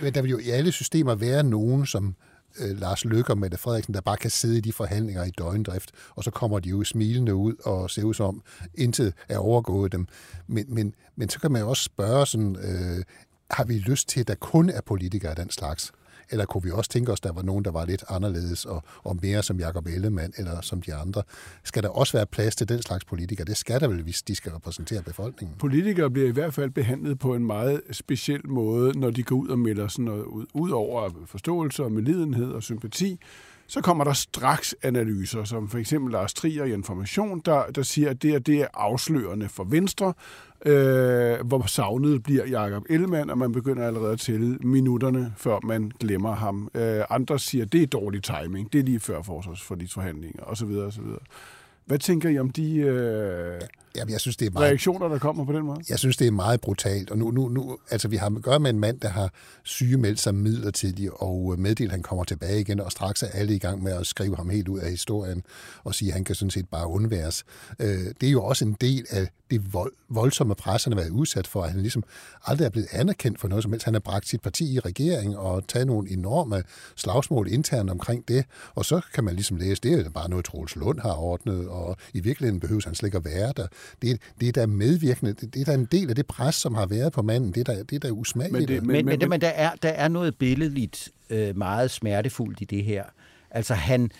Men 0.00 0.14
der 0.14 0.22
vil 0.22 0.30
jo 0.30 0.38
i 0.38 0.50
alle 0.50 0.72
systemer 0.72 1.14
være 1.14 1.42
nogen, 1.42 1.86
som 1.86 2.14
øh, 2.60 2.80
Lars 2.80 3.04
Løkke 3.04 3.32
og 3.32 3.38
Mette 3.38 3.56
Frederiksen, 3.56 3.94
der 3.94 4.00
bare 4.00 4.16
kan 4.16 4.30
sidde 4.30 4.58
i 4.58 4.60
de 4.60 4.72
forhandlinger 4.72 5.24
i 5.24 5.30
døgndrift, 5.30 5.90
og 6.10 6.24
så 6.24 6.30
kommer 6.30 6.58
de 6.58 6.68
jo 6.68 6.84
smilende 6.84 7.34
ud 7.34 7.54
og 7.64 7.90
ser 7.90 8.02
ud 8.02 8.14
som, 8.14 8.42
intet 8.74 9.14
er 9.28 9.38
overgået 9.38 9.92
dem. 9.92 10.06
Men, 10.46 10.64
men, 10.68 10.94
men 11.16 11.28
så 11.28 11.40
kan 11.40 11.52
man 11.52 11.62
jo 11.62 11.68
også 11.68 11.82
spørge 11.82 12.26
sådan, 12.26 12.56
øh, 12.56 13.04
har 13.50 13.64
vi 13.64 13.78
lyst 13.78 14.08
til, 14.08 14.20
at 14.20 14.28
der 14.28 14.34
kun 14.34 14.70
er 14.70 14.80
politikere 14.80 15.30
af 15.30 15.36
den 15.36 15.50
slags? 15.50 15.92
Eller 16.30 16.44
kunne 16.44 16.62
vi 16.62 16.70
også 16.70 16.90
tænke 16.90 17.12
os, 17.12 17.18
at 17.18 17.24
der 17.24 17.32
var 17.32 17.42
nogen, 17.42 17.64
der 17.64 17.70
var 17.70 17.84
lidt 17.84 18.04
anderledes 18.08 18.64
og, 18.64 18.82
og 19.04 19.18
mere 19.22 19.42
som 19.42 19.60
Jacob 19.60 19.86
Ellemann 19.86 20.32
eller 20.36 20.60
som 20.60 20.82
de 20.82 20.94
andre? 20.94 21.22
Skal 21.64 21.82
der 21.82 21.88
også 21.88 22.12
være 22.12 22.26
plads 22.26 22.56
til 22.56 22.68
den 22.68 22.82
slags 22.82 23.04
politikere? 23.04 23.44
Det 23.44 23.56
skal 23.56 23.80
der 23.80 23.88
vel, 23.88 24.02
hvis 24.02 24.22
de 24.22 24.34
skal 24.34 24.52
repræsentere 24.52 25.02
befolkningen. 25.02 25.58
Politikere 25.58 26.10
bliver 26.10 26.28
i 26.28 26.32
hvert 26.32 26.54
fald 26.54 26.70
behandlet 26.70 27.18
på 27.18 27.34
en 27.34 27.46
meget 27.46 27.80
speciel 27.90 28.48
måde, 28.48 28.98
når 28.98 29.10
de 29.10 29.22
går 29.22 29.36
ud 29.36 29.48
og 29.48 29.58
melder 29.58 29.88
sådan 29.88 30.04
noget 30.04 30.24
ud. 30.24 30.46
Udover 30.54 31.10
forståelse 31.26 31.82
og 31.84 31.92
medlidenhed 31.92 32.52
og 32.52 32.62
sympati, 32.62 33.20
så 33.66 33.80
kommer 33.80 34.04
der 34.04 34.12
straks 34.12 34.74
analyser, 34.82 35.44
som 35.44 35.68
for 35.68 35.78
eksempel 35.78 36.12
Lars 36.12 36.34
Trier 36.34 36.64
i 36.64 36.72
Information, 36.72 37.42
der, 37.44 37.66
der 37.66 37.82
siger, 37.82 38.10
at 38.10 38.22
det, 38.22 38.30
her, 38.30 38.38
det 38.38 38.60
er 38.60 38.66
afslørende 38.74 39.48
for 39.48 39.64
Venstre, 39.64 40.12
øh, 40.66 41.46
hvor 41.46 41.66
savnet 41.66 42.22
bliver 42.22 42.46
Jakob 42.46 42.82
Ellemann, 42.90 43.30
og 43.30 43.38
man 43.38 43.52
begynder 43.52 43.86
allerede 43.86 44.12
at 44.12 44.20
tælle 44.20 44.56
minutterne, 44.56 45.34
før 45.36 45.58
man 45.62 45.92
glemmer 46.00 46.34
ham. 46.34 46.70
Øh, 46.74 47.04
andre 47.10 47.38
siger, 47.38 47.64
at 47.64 47.72
det 47.72 47.82
er 47.82 47.86
dårlig 47.86 48.22
timing, 48.22 48.72
det 48.72 48.78
er 48.78 48.84
lige 48.84 49.00
før 49.00 49.22
forsvarsforligsforhandlinger, 49.22 50.42
osv. 50.42 50.70
osv. 50.70 51.04
Hvad 51.84 51.98
tænker 51.98 52.28
I 52.28 52.38
om 52.38 52.50
de... 52.50 52.76
Øh 52.76 53.60
Jamen, 53.96 54.12
jeg 54.12 54.20
synes, 54.20 54.36
det 54.36 54.46
er 54.46 54.50
meget, 54.50 54.68
reaktioner, 54.68 55.08
der 55.08 55.18
kommer 55.18 55.44
på 55.44 55.52
den 55.52 55.64
måde? 55.64 55.80
Jeg 55.88 55.98
synes, 55.98 56.16
det 56.16 56.26
er 56.26 56.30
meget 56.30 56.60
brutalt. 56.60 57.10
Og 57.10 57.18
nu, 57.18 57.30
nu, 57.30 57.48
nu, 57.48 57.78
altså, 57.90 58.08
vi 58.08 58.16
har 58.16 58.26
at 58.26 58.42
gøre 58.42 58.60
med 58.60 58.70
en 58.70 58.80
mand, 58.80 59.00
der 59.00 59.08
har 59.08 59.32
sygemeldt 59.62 60.20
sig 60.20 60.34
midlertidigt 60.34 61.10
og 61.14 61.54
meddelt, 61.58 61.88
at 61.88 61.90
han 61.90 62.02
kommer 62.02 62.24
tilbage 62.24 62.60
igen, 62.60 62.80
og 62.80 62.92
straks 62.92 63.22
er 63.22 63.28
alle 63.28 63.54
i 63.54 63.58
gang 63.58 63.82
med 63.82 63.92
at 63.92 64.06
skrive 64.06 64.36
ham 64.36 64.50
helt 64.50 64.68
ud 64.68 64.78
af 64.78 64.90
historien 64.90 65.42
og 65.84 65.94
sige, 65.94 66.08
at 66.08 66.14
han 66.14 66.24
kan 66.24 66.34
sådan 66.34 66.50
set 66.50 66.68
bare 66.68 66.86
undværes. 66.86 67.44
Øh, 67.78 67.88
det 68.20 68.26
er 68.26 68.30
jo 68.30 68.44
også 68.44 68.64
en 68.64 68.76
del 68.80 69.06
af 69.10 69.28
det 69.50 69.74
vold, 69.74 69.92
voldsomme 70.08 70.54
pres, 70.54 70.84
han 70.84 70.92
har 70.92 71.00
været 71.00 71.10
udsat 71.10 71.46
for, 71.46 71.62
at 71.62 71.70
han 71.70 71.80
ligesom 71.80 72.02
aldrig 72.44 72.66
er 72.66 72.70
blevet 72.70 72.88
anerkendt 72.92 73.40
for 73.40 73.48
noget 73.48 73.62
som 73.62 73.72
helst. 73.72 73.84
Han 73.84 73.94
har 73.94 74.00
bragt 74.00 74.28
sit 74.28 74.40
parti 74.40 74.74
i 74.74 74.80
regering 74.80 75.38
og 75.38 75.68
taget 75.68 75.86
nogle 75.86 76.10
enorme 76.10 76.62
slagsmål 76.96 77.48
internt 77.52 77.90
omkring 77.90 78.28
det, 78.28 78.44
og 78.74 78.84
så 78.84 79.00
kan 79.14 79.24
man 79.24 79.34
ligesom 79.34 79.56
læse, 79.56 79.80
det 79.82 80.06
er 80.06 80.10
bare 80.10 80.30
noget, 80.30 80.44
Troels 80.44 80.76
Lund 80.76 81.00
har 81.00 81.14
ordnet, 81.14 81.68
og 81.68 81.96
i 82.14 82.20
virkeligheden 82.20 82.60
behøves 82.60 82.84
han 82.84 82.94
slet 82.94 83.06
ikke 83.06 83.18
at 83.18 83.24
være 83.24 83.52
der 83.56 83.66
det, 84.02 84.20
det 84.40 84.48
er 84.48 84.52
da 84.52 84.66
medvirkende, 84.66 85.32
det, 85.32 85.54
det 85.54 85.60
er 85.60 85.64
da 85.64 85.74
en 85.74 85.84
del 85.84 86.08
af 86.08 86.14
det 86.14 86.26
pres, 86.26 86.54
som 86.54 86.74
har 86.74 86.86
været 86.86 87.12
på 87.12 87.22
manden. 87.22 87.52
Det 87.52 87.68
er 87.68 87.74
da, 87.74 87.82
det 87.82 87.92
er 87.92 87.98
da 87.98 88.10
usmageligt. 88.10 88.70
Men, 88.70 88.76
det, 88.76 88.86
men, 88.86 89.06
men, 89.06 89.18
men, 89.18 89.28
men 89.28 89.40
der, 89.40 89.48
er, 89.48 89.70
der 89.82 89.88
er 89.88 90.08
noget 90.08 90.36
billedligt 90.38 91.08
øh, 91.30 91.56
meget 91.56 91.90
smertefuldt 91.90 92.60
i 92.60 92.64
det 92.64 92.84
her. 92.84 93.04
Altså 93.50 93.74
han, 93.74 94.10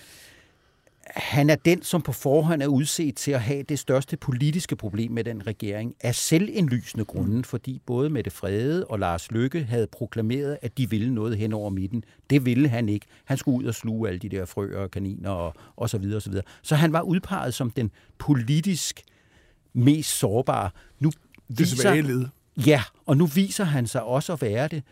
han 1.07 1.51
er 1.51 1.55
den, 1.55 1.83
som 1.83 2.03
på 2.03 2.13
forhånd 2.13 2.63
er 2.63 2.67
udset 2.67 3.17
til 3.17 3.33
at 3.33 3.41
have 3.41 3.63
det 3.63 3.79
største 3.79 4.17
politiske 4.17 4.77
problem 4.77 5.13
med 5.13 5.25
den 5.25 5.47
regering, 5.47 5.95
af 6.01 6.15
selvindlysende 6.15 7.05
grunden, 7.05 7.37
mm. 7.37 7.45
fordi 7.45 7.81
både 7.87 8.11
Mette 8.11 8.31
Frede 8.31 8.85
og 8.85 8.99
Lars 8.99 9.31
Lykke 9.31 9.63
havde 9.63 9.87
proklameret, 9.87 10.59
at 10.63 10.79
de 10.79 10.91
ville 10.91 11.15
noget 11.15 11.37
hen 11.37 11.53
over 11.53 11.71
midten. 11.71 12.05
Det 12.31 12.45
ville 12.45 12.69
han 12.69 12.89
ikke. 12.89 13.07
Han 13.25 13.37
skulle 13.37 13.59
ud 13.59 13.65
og 13.65 13.75
sluge 13.75 14.09
alle 14.09 14.19
de 14.19 14.29
der 14.29 14.45
frøer 14.45 14.79
og 14.79 14.91
kaniner 14.91 15.31
og, 15.31 15.55
og 15.77 15.91
så 15.91 15.99
videre 15.99 16.17
og 16.17 16.23
så 16.23 16.31
videre. 16.31 16.45
Så 16.63 16.75
han 16.75 16.93
var 16.93 17.01
udpeget 17.01 17.55
som 17.55 17.71
den 17.71 17.91
politisk 18.19 19.01
øh, 19.01 19.16
mest 19.77 20.19
sårbare. 20.19 20.71
Nu 21.01 21.11
viser, 21.49 21.91
Ja, 22.67 22.83
og 23.07 23.17
nu 23.17 23.27
viser 23.27 23.65
han 23.65 23.87
sig 23.87 24.03
også 24.03 24.33
at 24.33 24.43
være 24.43 24.69
det 24.69 24.83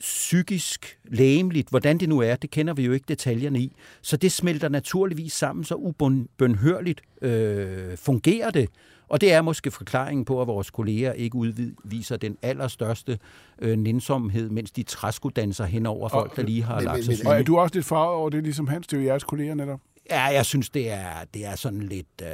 psykisk, 0.00 0.98
lægemligt, 1.04 1.68
hvordan 1.68 1.98
det 1.98 2.08
nu 2.08 2.18
er, 2.18 2.36
det 2.36 2.50
kender 2.50 2.74
vi 2.74 2.84
jo 2.84 2.92
ikke 2.92 3.04
detaljerne 3.08 3.60
i. 3.60 3.72
Så 4.02 4.16
det 4.16 4.32
smelter 4.32 4.68
naturligvis 4.68 5.32
sammen, 5.32 5.64
så 5.64 5.74
ubønhørligt 5.74 7.00
øh, 7.22 7.96
fungerer 7.96 8.50
det. 8.50 8.68
Og 9.08 9.20
det 9.20 9.32
er 9.32 9.42
måske 9.42 9.70
forklaringen 9.70 10.24
på, 10.24 10.40
at 10.42 10.46
vores 10.46 10.70
kolleger 10.70 11.12
ikke 11.12 11.36
udviser 11.36 12.16
den 12.16 12.36
allerstørste 12.42 13.18
øh, 13.58 13.78
nænsomhed, 13.78 14.50
mens 14.50 14.70
de 14.70 14.82
træskodanser 14.82 15.64
hen 15.64 15.86
over 15.86 16.08
folk, 16.08 16.36
der 16.36 16.42
lige 16.42 16.62
har 16.62 16.74
men, 16.76 16.84
lagt 16.84 17.04
sig 17.04 17.26
Og 17.26 17.38
er 17.38 17.42
du 17.42 17.58
også 17.58 17.74
lidt 17.74 17.86
farvet 17.86 18.16
over 18.16 18.30
det, 18.30 18.42
ligesom 18.42 18.68
Hans? 18.68 18.86
Det 18.86 18.96
er 18.96 19.00
jo 19.00 19.06
jeres 19.06 19.24
kolleger 19.24 19.54
netop. 19.54 19.80
Ja, 20.10 20.22
jeg 20.22 20.46
synes, 20.46 20.70
det 20.70 20.90
er, 20.90 21.24
det 21.34 21.46
er 21.46 21.56
sådan 21.56 21.82
lidt... 21.82 22.22
Øh, 22.22 22.28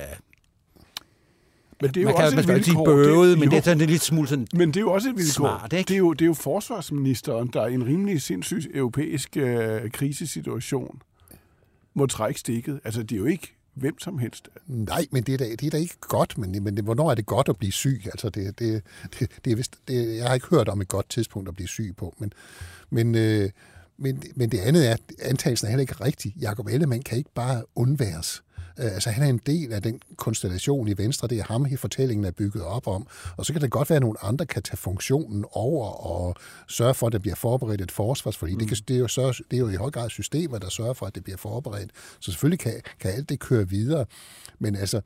men 1.80 1.90
det 1.90 1.96
er 1.96 2.02
jo 2.02 2.08
man 2.08 2.16
kan, 2.16 2.24
også 2.24 2.36
man 2.36 2.44
skal 2.44 2.64
sige 2.64 2.84
bøvet, 2.84 3.30
det, 3.30 3.38
men 3.38 3.50
det 3.50 3.56
er 3.56 3.62
sådan 3.62 3.86
lidt 3.86 4.02
smule 4.02 4.28
sådan 4.28 4.46
Men 4.54 4.68
det 4.68 4.76
er 4.76 4.80
jo 4.80 4.92
også 4.92 5.08
et 5.08 5.16
vilkår. 5.16 5.32
Smart, 5.32 5.72
ikke? 5.72 5.88
Det, 5.88 5.94
er 5.94 5.98
jo, 5.98 6.12
det 6.12 6.22
er 6.22 6.26
jo 6.26 6.34
forsvarsministeren, 6.34 7.50
der 7.52 7.66
i 7.66 7.74
en 7.74 7.86
rimelig 7.86 8.22
sindssyg 8.22 8.70
europæisk 8.74 9.36
øh, 9.36 9.90
krisesituation 9.90 11.02
må 11.94 12.06
trække 12.06 12.40
stikket. 12.40 12.80
Altså, 12.84 13.02
det 13.02 13.12
er 13.12 13.16
jo 13.16 13.24
ikke 13.24 13.56
hvem 13.74 13.98
som 13.98 14.18
helst. 14.18 14.48
Nej, 14.66 15.06
men 15.10 15.22
det 15.22 15.32
er 15.32 15.38
da, 15.38 15.44
det 15.50 15.62
er 15.62 15.70
da 15.70 15.76
ikke 15.76 15.98
godt, 16.00 16.38
men, 16.38 16.64
men 16.64 16.76
det, 16.76 16.84
hvornår 16.84 17.10
er 17.10 17.14
det 17.14 17.26
godt 17.26 17.48
at 17.48 17.56
blive 17.56 17.72
syg? 17.72 18.02
Altså, 18.04 18.28
det, 18.28 18.58
det, 18.58 18.82
det, 19.18 19.30
det 19.44 19.52
er 19.52 19.56
vist, 19.56 19.76
det, 19.88 20.16
jeg 20.16 20.26
har 20.26 20.34
ikke 20.34 20.46
hørt 20.46 20.68
om 20.68 20.80
et 20.80 20.88
godt 20.88 21.08
tidspunkt 21.08 21.48
at 21.48 21.54
blive 21.54 21.68
syg 21.68 21.94
på, 21.96 22.14
men, 22.18 22.32
men, 22.90 23.14
øh, 23.14 23.50
men, 23.98 24.22
men 24.36 24.50
det 24.50 24.58
andet 24.58 24.88
er, 24.88 24.92
at 24.92 25.00
antagelsen 25.22 25.66
er 25.66 25.70
heller 25.70 25.80
ikke 25.80 26.04
rigtig. 26.04 26.34
Jakob 26.40 26.66
Ellemann 26.66 27.02
kan 27.02 27.18
ikke 27.18 27.30
bare 27.34 27.62
undværes. 27.74 28.42
Øh, 28.78 28.94
altså 28.94 29.10
han 29.10 29.24
er 29.24 29.28
en 29.28 29.40
del 29.46 29.72
af 29.72 29.82
den 29.82 30.00
konstellation 30.16 30.88
i 30.88 30.98
Venstre, 30.98 31.28
det 31.28 31.38
er 31.38 31.44
ham, 31.44 31.66
i 31.66 31.76
fortællingen 31.76 32.24
er 32.24 32.30
bygget 32.30 32.64
op 32.64 32.86
om. 32.86 33.06
Og 33.36 33.46
så 33.46 33.52
kan 33.52 33.62
det 33.62 33.70
godt 33.70 33.90
være, 33.90 33.96
at 33.96 34.02
nogle 34.02 34.24
andre 34.24 34.46
kan 34.46 34.62
tage 34.62 34.76
funktionen 34.76 35.44
over 35.52 35.88
og 35.88 36.34
sørge 36.68 36.94
for, 36.94 37.06
at 37.06 37.12
der 37.12 37.18
bliver 37.18 37.36
forberedt 37.36 37.80
et 37.80 37.92
forsvarsforlig. 37.92 38.54
Mm. 38.54 38.58
Det, 38.58 38.68
kan, 38.68 38.76
det, 38.88 38.96
er 38.96 39.00
jo 39.00 39.08
så, 39.08 39.42
det 39.50 39.56
er 39.56 39.60
jo 39.60 39.68
i 39.68 39.74
høj 39.74 39.90
grad 39.90 40.10
systemer, 40.10 40.58
der 40.58 40.68
sørger 40.68 40.92
for, 40.92 41.06
at 41.06 41.14
det 41.14 41.24
bliver 41.24 41.36
forberedt. 41.36 41.90
Så 42.20 42.30
selvfølgelig 42.30 42.58
kan, 42.58 42.80
kan 43.00 43.10
alt 43.10 43.28
det 43.28 43.40
køre 43.40 43.68
videre. 43.68 44.06
Men 44.58 44.76
altså, 44.76 45.00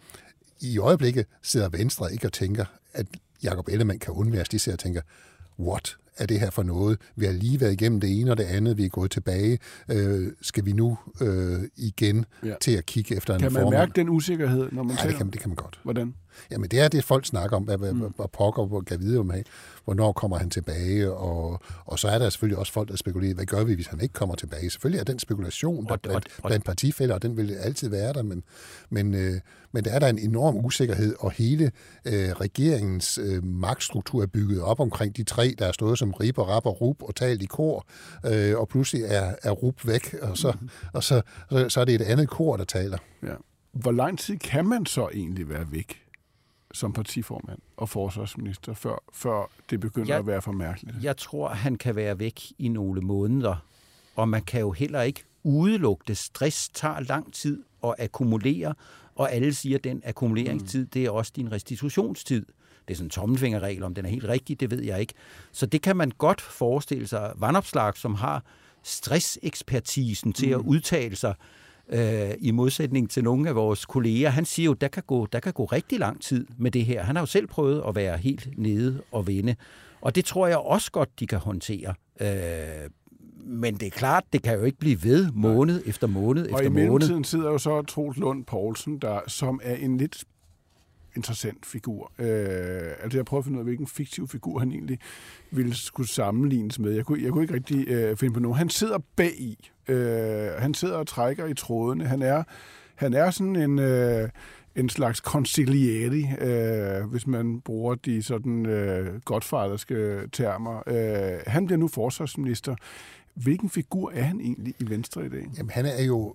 i 0.61 0.79
øjeblikket 0.79 1.27
sidder 1.43 1.69
Venstre 1.69 2.13
ikke 2.13 2.27
og 2.27 2.33
tænker, 2.33 2.65
at 2.93 3.07
Jacob 3.43 3.69
Ellemann 3.69 3.99
kan 3.99 4.15
undværes. 4.15 4.49
De 4.49 4.59
ser 4.59 4.73
og 4.73 4.79
tænker, 4.79 5.01
what? 5.59 5.97
Er 6.19 6.27
det 6.27 6.41
her 6.41 6.51
for 6.51 6.63
noget? 6.63 6.99
Vi 7.17 7.25
har 7.27 7.33
lige 7.33 7.61
været 7.61 7.73
igennem 7.73 8.01
det 8.01 8.21
ene 8.21 8.31
og 8.31 8.37
det 8.39 8.45
andet, 8.45 8.77
vi 8.79 8.85
er 8.85 8.89
gået 8.89 9.11
tilbage. 9.11 9.59
Øh, 9.91 10.33
skal 10.43 10.65
vi 10.65 10.73
nu 10.73 10.99
øh, 11.23 11.59
igen 11.77 12.25
ja. 12.45 12.55
til 12.61 12.73
at 12.77 12.87
kigge 12.87 13.17
efter 13.17 13.35
en 13.35 13.41
Kan 13.41 13.53
man 13.53 13.63
formand? 13.63 13.81
mærke 13.81 13.93
den 13.97 14.09
usikkerhed, 14.09 14.69
når 14.73 14.83
man 14.83 14.97
Ja, 15.03 15.09
det 15.09 15.17
kan, 15.17 15.31
det 15.31 15.41
kan 15.41 15.49
man 15.49 15.57
godt. 15.57 15.81
Hvordan? 15.83 16.15
Jamen, 16.51 16.71
det 16.71 16.81
er 16.81 16.89
det, 16.89 17.05
folk 17.05 17.27
snakker 17.27 17.57
om, 17.57 17.63
hvad, 17.63 17.79
hvad, 17.79 17.93
mm. 17.93 18.01
hvad 18.01 18.27
pokker 18.33 18.67
hvor 18.67 18.81
kan 18.81 19.01
vide 19.01 19.19
om, 19.19 19.33
hvornår 19.85 20.13
kommer 20.13 20.39
han 20.39 20.51
tilbage, 20.51 21.13
og, 21.13 21.61
og 21.85 21.99
så 21.99 22.09
er 22.09 22.19
der 22.19 22.31
selvfølgelig 22.31 22.59
også 22.59 22.73
folk, 22.73 22.89
der 22.89 22.97
spekulerer, 22.97 23.35
hvad 23.35 23.45
gør 23.47 23.65
vi, 23.65 23.75
hvis 23.75 23.87
han 23.87 24.01
ikke 24.01 24.13
kommer 24.15 24.35
tilbage? 24.35 24.71
Selvfølgelig 24.71 25.01
er 25.01 25.05
den 25.05 25.19
spekulation 25.19 25.85
der 25.87 25.93
Og- 25.93 26.01
blandt, 26.01 26.29
og- 26.43 26.49
blandt 26.49 26.65
partifælder, 26.65 27.15
og 27.15 27.23
den 27.23 27.37
vil 27.37 27.51
altid 27.55 27.89
være 27.89 28.13
der, 28.13 28.23
men, 28.23 28.43
men, 28.91 29.15
øh, 29.15 29.41
men 29.73 29.85
der 29.85 29.91
er 29.91 29.99
der 29.99 30.09
en 30.09 30.19
enorm 30.19 30.57
usikkerhed, 30.65 31.15
og 31.19 31.31
hele 31.33 31.65
øh, 32.05 32.13
regeringens 32.31 33.19
øh, 33.23 33.45
magtstruktur 33.45 34.23
er 34.23 34.27
bygget 34.27 34.63
op 34.63 34.81
omkring 34.81 35.17
de 35.17 35.23
tre, 35.23 35.55
der 35.59 35.67
er 35.67 35.73
stået 35.73 35.99
som 35.99 36.11
rib 36.11 36.39
og 36.39 36.49
rap 36.49 36.67
og 36.67 36.81
rup 36.81 37.03
og 37.03 37.15
talt 37.15 37.43
i 37.43 37.47
kor, 37.47 37.87
øh, 38.27 38.59
og 38.59 38.69
pludselig 38.69 39.03
er, 39.05 39.35
er 39.43 39.51
rup 39.51 39.87
væk, 39.87 40.15
og, 40.23 40.39
så, 40.39 40.53
Mhm. 40.61 40.69
og 40.93 41.03
så, 41.05 41.23
så, 41.51 41.69
så 41.69 41.81
er 41.81 41.85
det 41.85 41.95
et 41.95 42.03
andet 42.03 42.29
kor, 42.29 42.57
der 42.57 42.65
taler. 42.65 42.99
Ja. 43.23 43.35
Hvor 43.73 43.93
lang 43.93 44.19
tid 44.19 44.37
kan 44.37 44.67
man 44.67 44.87
så 44.87 45.09
egentlig 45.15 45.49
være 45.49 45.67
væk 45.73 46.03
som 46.73 46.93
partiformand 46.93 47.59
og 47.77 47.89
forsvarsminister, 47.89 48.75
før, 48.75 49.03
før 49.13 49.51
det 49.71 49.81
begynder 49.81 50.09
Jeg- 50.09 50.19
at 50.19 50.27
være 50.27 50.43
for 50.43 50.53
mærkeligt? 50.53 50.97
Jeg 51.03 51.17
tror, 51.17 51.49
han 51.49 51.77
kan 51.77 51.97
være 51.97 52.19
væk 52.19 52.41
i 52.59 52.69
nogle 52.69 53.01
måneder, 53.01 53.57
og 54.17 54.29
man 54.29 54.43
kan 54.43 54.61
jo 54.61 54.71
heller 54.71 55.03
ikke 55.03 55.25
udelukke 55.43 56.05
det. 56.09 56.17
Stress 56.19 56.69
tager 56.69 57.01
lang 57.01 57.33
tid 57.35 57.63
at 57.85 57.95
akkumulere, 57.99 58.75
og 59.15 59.33
alle 59.33 59.55
siger, 59.55 59.79
at 59.79 59.85
den 59.85 60.03
akkumuleringstid, 60.05 60.87
det 60.87 61.05
er 61.05 61.11
også 61.11 61.33
din 61.37 61.53
restitutionstid. 61.53 62.47
Det 62.89 62.95
er 62.95 62.97
sådan 62.97 63.07
en 63.07 63.11
tommelfingerregel, 63.11 63.83
om 63.83 63.95
den 63.95 64.05
er 64.05 64.09
helt 64.11 64.25
rigtig, 64.25 64.61
det 64.61 64.71
ved 64.71 64.83
jeg 64.83 65.01
ikke. 65.01 65.15
Så 65.53 65.67
det 65.67 65.83
kan 65.83 65.97
man 65.97 66.11
godt 66.19 66.41
forestille 66.41 67.07
sig. 67.07 67.33
Vandopslag, 67.37 67.97
som 67.97 68.15
har 68.15 68.43
stressekspertisen 68.83 70.33
til 70.33 70.51
at 70.51 70.57
udtale 70.57 71.17
sig, 71.17 71.35
øh, 71.93 72.31
i 72.41 72.51
modsætning 72.51 73.11
til 73.11 73.25
nogle 73.25 73.49
af 73.49 73.55
vores 73.55 73.87
kolleger, 73.87 74.29
han 74.31 74.45
siger 74.45 74.65
jo, 74.67 74.73
der 74.73 74.89
kan, 74.89 75.03
gå, 75.07 75.27
der 75.27 75.41
kan 75.41 75.53
gå 75.53 75.65
rigtig 75.65 75.99
lang 75.99 76.23
tid 76.23 76.47
med 76.59 76.71
det 76.71 76.85
her. 76.85 77.03
Han 77.03 77.17
har 77.17 77.23
jo 77.23 77.27
selv 77.27 77.47
prøvet 77.47 77.83
at 77.89 77.95
være 77.95 78.19
helt 78.19 78.49
nede 78.57 79.03
og 79.13 79.27
vende. 79.27 79.57
Og 80.01 80.15
det 80.15 80.25
tror 80.25 80.47
jeg 80.47 80.59
også 80.59 80.91
godt, 80.91 81.21
de 81.21 81.27
kan 81.27 81.39
håndtere. 81.39 81.95
Øh, 82.21 82.91
men 83.45 83.75
det 83.75 83.87
er 83.87 83.91
klart, 83.91 84.25
det 84.33 84.43
kan 84.43 84.59
jo 84.59 84.65
ikke 84.65 84.79
blive 84.79 85.05
ved 85.05 85.31
måned 85.33 85.83
efter 85.87 86.07
måned 86.07 86.43
Og 86.43 86.49
i 86.51 86.53
efter 86.53 86.71
måned. 86.71 86.83
mellemtiden 86.83 87.25
sidder 87.25 87.51
jo 87.51 87.59
så 87.59 87.83
Troels 87.83 88.17
Lund 88.19 88.45
Poulsen, 88.45 88.99
der, 88.99 89.21
som 89.27 89.61
er 89.63 89.75
en 89.75 89.97
lidt 89.99 90.25
interessant 91.17 91.67
figur. 91.67 92.13
Øh, 92.19 92.93
altså 93.03 93.19
jeg 93.19 93.25
prøver 93.25 93.39
at 93.39 93.45
finde 93.45 93.57
ud 93.57 93.61
af, 93.61 93.67
hvilken 93.67 93.87
fiktiv 93.87 94.29
figur 94.29 94.59
han 94.59 94.73
egentlig 94.73 94.99
ville 95.51 95.75
skulle 95.75 96.09
sammenlignes 96.09 96.79
med. 96.79 96.93
Jeg 96.93 97.05
kunne, 97.05 97.23
jeg 97.23 97.33
kunne 97.33 97.45
ikke 97.45 97.55
rigtig 97.55 97.89
øh, 97.89 98.17
finde 98.17 98.35
på 98.35 98.41
nogen. 98.41 98.59
Han 98.59 98.69
sidder 98.69 98.99
bag 99.17 99.33
i. 99.41 99.71
Øh, 99.89 100.49
han 100.59 100.75
sidder 100.75 100.97
og 100.97 101.07
trækker 101.07 101.47
i 101.47 101.55
trådene. 101.55 102.07
Han 102.07 102.23
er, 102.23 102.43
han 102.95 103.15
er 103.15 103.31
sådan 103.31 103.57
en, 103.57 103.79
øh, 103.79 104.29
en 104.77 104.89
slags 104.89 105.19
consiglieri, 105.19 106.27
øh, 106.41 107.11
hvis 107.11 107.27
man 107.27 107.61
bruger 107.61 107.95
de 107.95 108.23
sådan 108.23 108.67
øh, 108.67 109.21
godfaderske 109.21 110.29
termer. 110.33 110.83
Øh, 110.87 111.41
han 111.47 111.67
bliver 111.67 111.79
nu 111.79 111.89
forsvarsminister. 111.89 112.75
Hvilken 113.35 113.71
figur 113.71 114.11
er 114.15 114.23
han 114.23 114.41
egentlig 114.41 114.75
i 114.79 114.91
Venstre 114.91 115.27
i 115.27 115.29
dag? 115.29 115.47
Jamen, 115.57 115.71
han 115.71 115.87
er 115.87 116.05
jo 116.05 116.35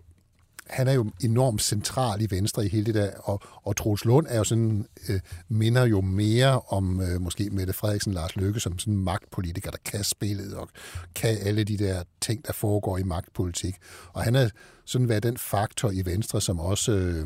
han 0.67 0.88
er 0.88 0.93
jo 0.93 1.12
enormt 1.24 1.62
central 1.62 2.22
i 2.22 2.27
Venstre 2.29 2.65
i 2.65 2.69
hele 2.69 2.86
det 2.86 2.95
der, 2.95 3.12
og, 3.17 3.41
og 3.63 3.75
Troels 3.75 4.05
Lund 4.05 4.27
er 4.29 4.38
jo 4.38 4.43
sådan, 4.43 4.88
øh, 5.10 5.19
minder 5.50 5.86
jo 5.86 6.01
mere 6.01 6.60
om 6.60 7.01
øh, 7.01 7.22
måske 7.22 7.50
Mette 7.50 7.74
Frederiksen, 7.74 8.13
Lars 8.13 8.36
Løkke, 8.36 8.60
som 8.60 8.79
sådan 8.79 8.93
en 8.93 9.03
magtpolitiker, 9.03 9.72
der 9.72 9.77
kan 9.86 10.03
spillet 10.03 10.53
og 10.53 10.69
kan 11.15 11.38
alle 11.41 11.63
de 11.63 11.77
der 11.77 12.03
ting, 12.22 12.48
der 12.48 12.53
foregår 12.53 12.98
i 12.98 13.03
magtpolitik. 13.03 13.75
Og 14.13 14.24
han 14.24 14.36
er 14.36 14.50
sådan 14.86 15.10
været 15.10 15.24
den 15.24 15.38
faktor 15.38 15.91
i 15.91 16.05
Venstre, 16.05 16.41
som 16.41 16.60
også 16.60 16.91
øh, 16.91 17.25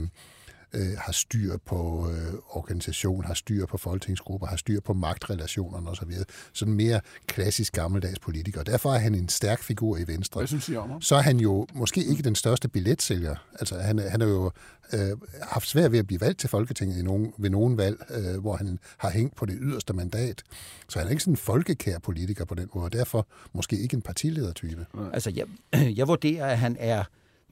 øh, 0.73 0.97
har 0.97 1.11
styr 1.11 1.57
på 1.65 2.09
øh, 2.11 2.33
organisation, 2.49 3.25
har 3.25 3.33
styr 3.33 3.65
på 3.65 3.77
folketingsgrupper, 3.77 4.47
har 4.47 4.57
styr 4.57 4.79
på 4.79 4.93
magtrelationerne 4.93 5.89
osv. 5.89 6.11
Sådan 6.53 6.73
mere 6.73 7.01
klassisk 7.27 7.73
gammeldags 7.73 8.19
politiker. 8.19 8.63
Derfor 8.63 8.93
er 8.93 8.97
han 8.97 9.15
en 9.15 9.29
stærk 9.29 9.63
figur 9.63 9.97
i 9.97 10.03
Venstre 10.07 10.39
Hvad 10.39 10.47
synes 10.47 10.69
I 10.69 10.75
om 10.75 10.89
ham? 10.89 11.01
så 11.01 11.15
er 11.15 11.21
han 11.21 11.39
jo 11.39 11.67
måske 11.73 12.03
ikke 12.05 12.23
den 12.23 12.35
største 12.35 12.67
billetsælger. 12.67 13.35
Altså, 13.59 13.79
han, 13.79 13.99
han 13.99 14.21
har 14.21 14.27
jo 14.27 14.51
øh, 14.93 15.17
haft 15.41 15.67
svært 15.67 15.91
ved 15.91 15.99
at 15.99 16.07
blive 16.07 16.21
valgt 16.21 16.39
til 16.39 16.49
Folketinget 16.49 16.99
i 16.99 17.03
nogen, 17.03 17.33
ved 17.37 17.49
nogen 17.49 17.77
valg, 17.77 17.97
øh, 18.09 18.41
hvor 18.41 18.55
han 18.55 18.79
har 18.97 19.09
hængt 19.09 19.35
på 19.35 19.45
det 19.45 19.57
yderste 19.61 19.93
mandat. 19.93 20.43
Så 20.89 20.99
han 20.99 21.07
er 21.07 21.11
ikke 21.11 21.23
sådan 21.23 21.33
en 21.33 21.37
folkekær 21.37 21.99
politiker 21.99 22.45
på 22.45 22.55
den 22.55 22.69
måde, 22.73 22.85
og 22.85 22.93
derfor 22.93 23.27
måske 23.53 23.79
ikke 23.79 23.95
en 23.95 24.01
partiledertype. 24.01 24.85
Altså, 25.13 25.31
jeg, 25.35 25.45
jeg 25.97 26.07
vurderer, 26.07 26.45
at 26.45 26.57
han 26.57 26.77
er 26.79 27.03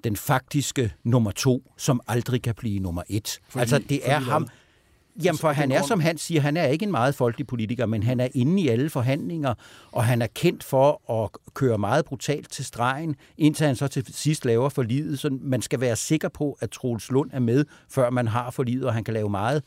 den 0.04 0.16
faktiske 0.16 0.94
nummer 1.04 1.32
to, 1.32 1.72
som 1.77 2.01
aldrig 2.08 2.42
kan 2.42 2.56
blive 2.56 2.80
nummer 2.80 3.01
et. 3.10 3.39
Fordi- 3.50 3.62
altså, 3.62 3.80
det 3.89 4.00
er 4.04 4.20
ham... 4.20 4.48
Jamen, 5.24 5.38
for 5.39 5.51
han 5.51 5.72
er, 5.72 5.84
som 5.84 6.00
han 6.00 6.18
siger, 6.18 6.42
han 6.42 6.58
er 6.58 6.66
ikke 6.68 6.84
en 6.86 6.92
meget 6.92 7.16
folkelig 7.16 7.48
politiker, 7.48 7.86
men 7.86 8.04
han 8.04 8.20
er 8.20 8.27
inde 8.34 8.62
i 8.62 8.68
alle 8.68 8.89
forhandlinger, 8.89 9.54
og 9.92 10.06
han 10.06 10.22
er 10.22 10.27
kendt 10.27 10.63
for 10.63 11.12
at 11.24 11.30
køre 11.54 11.77
meget 11.77 12.06
brutalt 12.06 12.51
til 12.51 12.66
stregen, 12.66 13.16
indtil 13.38 13.66
han 13.66 13.75
så 13.75 13.88
til 13.88 14.06
sidst 14.13 14.46
laver 14.46 14.70
forlidet. 14.70 15.20
Så 15.20 15.38
man 15.42 15.62
skal 15.62 15.80
være 15.82 15.96
sikker 15.96 16.30
på, 16.30 16.58
at 16.62 16.70
Troels 16.70 17.10
Lund 17.12 17.30
er 17.34 17.39
med, 17.39 17.66
før 17.89 18.10
man 18.10 18.27
har 18.27 18.51
forlidet, 18.51 18.86
og 18.86 18.94
han 18.94 19.04
kan 19.04 19.13
lave 19.13 19.30
meget 19.30 19.63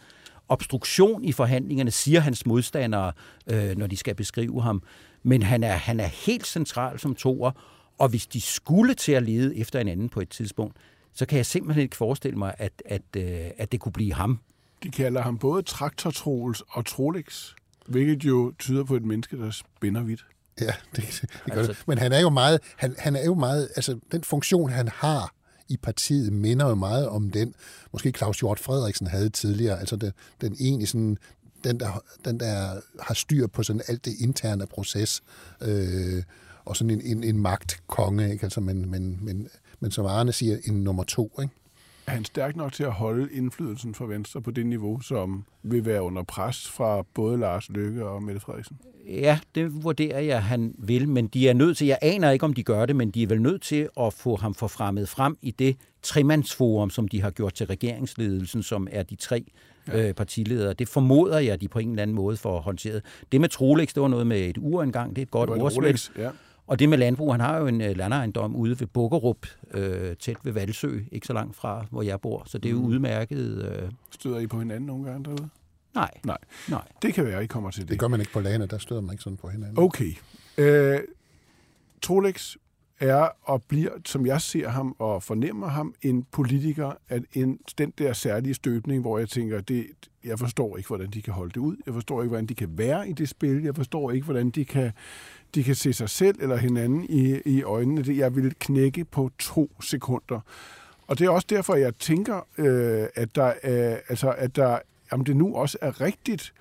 obstruktion 0.49 1.25
i 1.25 1.33
forhandlingerne, 1.33 1.91
siger 1.91 2.21
hans 2.21 2.47
modstandere, 2.47 3.13
øh, 3.47 3.77
når 3.77 3.87
de 3.87 3.97
skal 3.97 4.15
beskrive 4.15 4.63
ham. 4.63 4.83
Men 5.23 5.43
han 5.43 5.65
er, 5.65 5.73
han 5.73 6.01
er 6.01 6.07
helt 6.07 6.47
central 6.47 6.99
som 6.99 7.15
toer, 7.15 7.51
og 8.01 8.09
hvis 8.09 8.27
de 8.27 8.41
skulle 8.41 8.95
til 8.95 9.13
at 9.13 9.23
lede 9.23 9.57
efter 9.57 9.81
en 9.81 9.89
anden 9.89 10.09
på 10.09 10.21
et 10.21 10.29
tidspunkt, 10.29 10.77
så 11.15 11.27
kan 11.27 11.37
jeg 11.37 11.47
simpelthen 11.47 11.83
ikke 11.83 11.97
forestille 11.97 12.39
mig, 12.39 12.55
at, 12.59 12.83
at, 12.85 13.03
øh, 13.17 13.51
at 13.59 13.73
det 13.73 13.81
kunne 13.81 13.93
blive 13.93 14.15
ham. 14.15 14.39
De 14.83 14.91
kalder 14.91 15.23
ham 15.23 15.39
både 15.39 15.63
Traktor 15.63 16.11
Troels 16.11 16.63
og 16.69 16.87
Trolex, 16.87 17.49
hvilket 17.87 18.25
jo 18.25 18.53
tyder 18.59 18.85
på 18.85 18.97
et 18.97 19.03
menneske, 19.05 19.37
der 19.39 19.51
spænder 19.51 20.03
vidt. 20.03 20.27
Ja, 20.61 20.73
det, 20.97 21.05
det 21.23 21.31
gør 21.47 21.53
Altså- 21.57 21.73
det. 21.73 21.89
Men 21.89 21.99
han 21.99 22.13
er 22.13 22.21
jo 22.21 22.29
meget, 22.31 22.61
han, 22.77 22.95
han 22.99 23.17
er 23.17 23.25
jo 23.25 23.35
meget, 23.35 23.69
altså 23.77 23.99
den 24.13 24.25
funktion, 24.25 24.71
han 24.71 24.89
har 24.89 25.35
i 25.69 25.77
partiet, 25.77 26.33
minder 26.33 26.69
jo 26.69 26.75
meget 26.75 27.09
om 27.09 27.31
den, 27.31 27.55
måske 27.93 28.13
Claus 28.17 28.41
Hjort 28.41 28.61
Frederiksen 28.61 29.07
havde 29.07 29.29
tidligere, 29.31 29.81
altså 29.81 29.97
den, 29.97 30.13
den 30.41 30.57
egentlig 30.61 30.89
sådan, 30.89 31.19
den 31.65 31.81
der, 31.81 32.03
den 32.25 32.41
der 32.41 32.81
har 33.03 33.15
styr 33.15 33.47
på 33.47 33.63
sådan 33.63 33.83
alt 33.89 34.05
det 34.05 34.15
interne 34.21 34.67
proces, 34.67 35.23
øh, 35.61 36.23
og 36.65 36.77
sådan 36.77 36.91
en, 36.91 37.01
en, 37.01 37.25
en 37.25 37.39
magtkonge, 37.39 38.33
ikke? 38.33 38.45
Altså, 38.45 38.61
men, 38.61 38.91
men, 38.91 39.19
men, 39.23 39.49
men 39.81 39.91
som 39.91 40.07
Arne 40.07 40.33
siger, 40.33 40.57
en 40.65 40.75
nummer 40.75 41.05
to, 41.05 41.39
ikke? 41.43 41.55
Er 42.07 42.15
han 42.15 42.25
stærk 42.25 42.57
nok 42.57 42.73
til 42.73 42.85
at 42.85 42.93
holde 42.93 43.29
indflydelsen 43.33 43.95
for 43.95 44.07
Venstre 44.07 44.43
på 44.43 44.51
det 44.51 44.67
niveau, 44.67 45.01
som 45.01 45.45
vil 45.63 45.85
være 45.85 46.03
under 46.03 46.23
pres 46.23 46.69
fra 46.69 47.03
både 47.15 47.39
Lars 47.39 47.69
Løkke 47.69 48.07
og 48.07 48.23
Mette 48.23 48.41
Frederiksen? 48.41 48.79
Ja, 49.09 49.39
det 49.55 49.85
vurderer 49.85 50.21
jeg, 50.21 50.45
han 50.45 50.75
vil, 50.79 51.09
men 51.09 51.27
de 51.27 51.49
er 51.49 51.53
nødt 51.53 51.77
til, 51.77 51.87
jeg 51.87 51.99
aner 52.03 52.31
ikke, 52.31 52.45
om 52.45 52.53
de 52.53 52.63
gør 52.63 52.87
det, 52.87 52.97
men 52.97 53.11
de 53.11 53.23
er 53.23 53.27
vel 53.27 53.43
nødt 53.43 53.63
til 53.63 53.89
at 54.01 54.13
få 54.13 54.37
ham 54.37 54.55
forfremmet 54.55 55.09
frem 55.09 55.39
i 55.43 55.51
det 55.51 55.77
tremandsforum, 56.03 56.91
som 56.91 57.09
de 57.09 57.23
har 57.23 57.31
gjort 57.31 57.55
til 57.55 57.67
regeringsledelsen, 57.67 58.63
som 58.63 58.89
er 58.91 59.03
de 59.03 59.17
tre 59.17 59.45
ja. 59.89 60.09
øh, 60.09 60.15
partiledere. 60.15 60.73
Det 60.73 60.89
formoder 60.89 61.39
jeg, 61.39 61.61
de 61.61 61.69
på 61.69 61.79
en 61.79 61.91
eller 61.91 62.03
anden 62.03 62.17
måde 62.17 62.37
får 62.37 62.61
håndteret. 62.61 63.03
Det 63.33 63.41
med 63.41 63.49
Trolex, 63.49 63.89
det 63.95 64.03
var 64.03 64.09
noget 64.09 64.27
med 64.27 64.41
et 64.41 64.59
ur 64.59 64.83
engang, 64.83 65.17
det 65.17 65.23
er 65.23 65.27
et 65.27 65.31
godt 65.31 65.51
ordspil. 65.51 66.23
Ja. 66.23 66.31
Og 66.71 66.79
det 66.79 66.89
med 66.89 66.99
landbrug, 66.99 67.33
han 67.33 67.41
har 67.41 67.59
jo 67.59 67.67
en 67.67 67.81
øh, 67.81 67.97
landejendom 67.97 68.57
ude 68.57 68.81
ved 68.81 68.87
Bukkerup, 68.87 69.47
øh, 69.75 70.17
tæt 70.17 70.37
ved 70.43 70.53
Valsø, 70.53 70.99
ikke 71.13 71.27
så 71.27 71.33
langt 71.33 71.57
fra, 71.57 71.87
hvor 71.91 72.03
jeg 72.03 72.21
bor. 72.21 72.43
Så 72.47 72.59
det 72.59 72.69
er 72.69 72.73
jo 72.73 72.79
udmærket. 72.79 73.65
Øh, 73.65 73.91
Støder 74.11 74.39
I 74.39 74.47
på 74.47 74.59
hinanden 74.59 74.87
nogle 74.87 75.05
gange 75.05 75.25
derude? 75.25 75.49
nej, 75.95 76.11
Nej. 76.25 76.39
nej. 76.69 76.83
Det 77.03 77.15
kan 77.15 77.25
være, 77.25 77.45
I 77.45 77.47
kommer 77.47 77.71
til 77.71 77.83
det. 77.83 77.91
Det 77.91 77.99
gør 77.99 78.09
man 78.09 78.21
ikke 78.21 78.33
på 78.33 78.41
landet, 78.41 78.71
der 78.71 78.79
støder 78.79 79.01
man 79.01 79.13
ikke 79.13 79.23
sådan 79.23 79.37
på 79.37 79.49
hinanden. 79.49 79.79
Okay. 79.79 80.13
Øh, 80.59 80.99
Trolex 82.03 82.57
er 83.01 83.29
og 83.43 83.63
bliver, 83.63 83.91
som 84.07 84.27
jeg 84.27 84.41
ser 84.41 84.69
ham 84.69 84.97
og 84.99 85.23
fornemmer 85.23 85.69
ham, 85.69 85.95
en 86.03 86.27
politiker, 86.33 86.93
at 87.09 87.23
en, 87.33 87.59
den 87.79 87.93
der 87.99 88.13
særlige 88.13 88.55
støbning, 88.55 89.01
hvor 89.01 89.19
jeg 89.19 89.29
tænker, 89.29 89.61
det, 89.61 89.87
jeg 90.25 90.39
forstår 90.39 90.77
ikke, 90.77 90.87
hvordan 90.87 91.11
de 91.11 91.23
kan 91.23 91.33
holde 91.33 91.51
det 91.51 91.61
ud. 91.61 91.77
Jeg 91.87 91.95
forstår 91.95 92.23
ikke, 92.23 92.29
hvordan 92.29 92.47
de 92.47 92.55
kan 92.55 92.79
være 92.79 93.09
i 93.09 93.13
det 93.13 93.29
spil. 93.29 93.63
Jeg 93.63 93.77
forstår 93.77 94.11
ikke, 94.11 94.25
hvordan 94.25 94.51
de 94.51 94.65
kan, 94.65 94.93
de 95.55 95.65
kan 95.65 95.75
se 95.75 95.93
sig 95.93 96.09
selv 96.09 96.37
eller 96.43 96.57
hinanden 96.57 97.07
i, 97.09 97.41
i 97.45 97.63
øjnene. 97.63 98.03
Det, 98.03 98.17
jeg 98.17 98.37
vil 98.37 98.55
knække 98.59 99.05
på 99.05 99.31
to 99.39 99.71
sekunder. 99.81 100.41
Og 101.07 101.19
det 101.19 101.27
er 101.27 101.31
også 101.31 101.47
derfor, 101.51 101.75
jeg 101.75 101.95
tænker, 101.95 102.47
øh, 102.59 103.07
at 103.15 103.35
der 103.35 103.53
er, 103.63 103.99
altså, 104.09 104.31
at 104.39 104.57
der, 104.57 104.79
om 105.11 105.25
det 105.25 105.37
nu 105.37 105.57
også 105.57 105.79
er 105.81 106.01
rigtigt, 106.01 106.53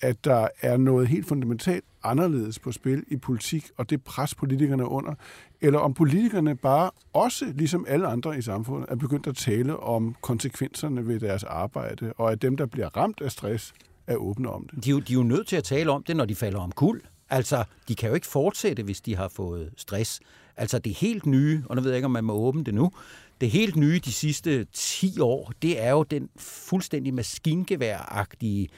at 0.00 0.24
der 0.24 0.48
er 0.62 0.76
noget 0.76 1.08
helt 1.08 1.26
fundamentalt 1.26 1.84
anderledes 2.02 2.58
på 2.58 2.72
spil 2.72 3.04
i 3.08 3.16
politik, 3.16 3.70
og 3.76 3.90
det 3.90 4.04
pres 4.04 4.34
politikerne 4.34 4.88
under, 4.88 5.14
eller 5.60 5.78
om 5.78 5.94
politikerne 5.94 6.56
bare 6.56 6.90
også, 7.12 7.52
ligesom 7.54 7.84
alle 7.88 8.06
andre 8.06 8.38
i 8.38 8.42
samfundet, 8.42 8.90
er 8.90 8.96
begyndt 8.96 9.26
at 9.26 9.36
tale 9.36 9.76
om 9.76 10.16
konsekvenserne 10.20 11.06
ved 11.06 11.20
deres 11.20 11.44
arbejde, 11.44 12.12
og 12.16 12.32
at 12.32 12.42
dem, 12.42 12.56
der 12.56 12.66
bliver 12.66 12.96
ramt 12.96 13.20
af 13.20 13.30
stress, 13.30 13.74
er 14.06 14.16
åbne 14.16 14.50
om 14.50 14.68
det. 14.68 14.84
De 14.84 14.90
er, 14.90 14.94
jo, 14.94 15.00
de 15.00 15.12
er 15.12 15.16
jo 15.16 15.22
nødt 15.22 15.48
til 15.48 15.56
at 15.56 15.64
tale 15.64 15.90
om 15.90 16.02
det, 16.02 16.16
når 16.16 16.24
de 16.24 16.34
falder 16.34 16.60
om 16.60 16.72
kul. 16.72 17.00
Altså, 17.30 17.64
de 17.88 17.94
kan 17.94 18.08
jo 18.08 18.14
ikke 18.14 18.26
fortsætte, 18.26 18.82
hvis 18.82 19.00
de 19.00 19.16
har 19.16 19.28
fået 19.28 19.70
stress. 19.76 20.20
Altså, 20.56 20.78
det 20.78 20.94
helt 20.94 21.26
nye, 21.26 21.62
og 21.66 21.76
nu 21.76 21.82
ved 21.82 21.90
jeg 21.90 21.96
ikke, 21.96 22.06
om 22.06 22.10
man 22.10 22.24
må 22.24 22.32
åbne 22.32 22.64
det 22.64 22.74
nu, 22.74 22.92
det 23.40 23.50
helt 23.50 23.76
nye 23.76 24.00
de 24.04 24.12
sidste 24.12 24.66
10 24.72 25.20
år, 25.20 25.52
det 25.62 25.82
er 25.82 25.90
jo 25.90 26.02
den 26.02 26.28
fuldstændig 26.36 27.14
maskingeværagtige 27.14 28.68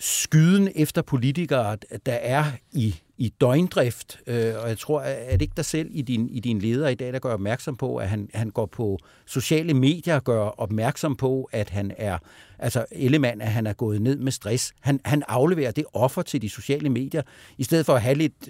skyden 0.00 0.68
efter 0.74 1.02
politikere, 1.02 1.76
der 2.06 2.12
er 2.12 2.44
i, 2.72 2.94
i 3.18 3.28
døgndrift. 3.40 4.20
Øh, 4.26 4.54
og 4.62 4.68
jeg 4.68 4.78
tror, 4.78 5.00
at 5.00 5.32
det 5.32 5.42
ikke 5.42 5.56
dig 5.56 5.64
selv 5.64 5.88
i 5.92 6.02
din, 6.02 6.28
i 6.28 6.40
din 6.40 6.58
leder 6.58 6.88
i 6.88 6.94
dag, 6.94 7.12
der 7.12 7.18
gør 7.18 7.32
opmærksom 7.32 7.76
på, 7.76 7.96
at 7.96 8.08
han, 8.08 8.30
han 8.34 8.50
går 8.50 8.66
på 8.66 8.98
sociale 9.26 9.74
medier 9.74 10.14
og 10.14 10.24
gør 10.24 10.40
opmærksom 10.40 11.16
på, 11.16 11.48
at 11.52 11.70
han 11.70 11.92
er, 11.98 12.18
altså 12.58 12.84
Ellemann, 12.92 13.40
at 13.40 13.52
han 13.52 13.66
er 13.66 13.72
gået 13.72 14.02
ned 14.02 14.16
med 14.16 14.32
stress. 14.32 14.72
Han, 14.80 15.00
han 15.04 15.22
afleverer 15.28 15.70
det 15.70 15.84
offer 15.92 16.22
til 16.22 16.42
de 16.42 16.48
sociale 16.48 16.88
medier, 16.88 17.22
i 17.58 17.64
stedet 17.64 17.86
for 17.86 17.94
at 17.94 18.02
have 18.02 18.14
lidt 18.14 18.48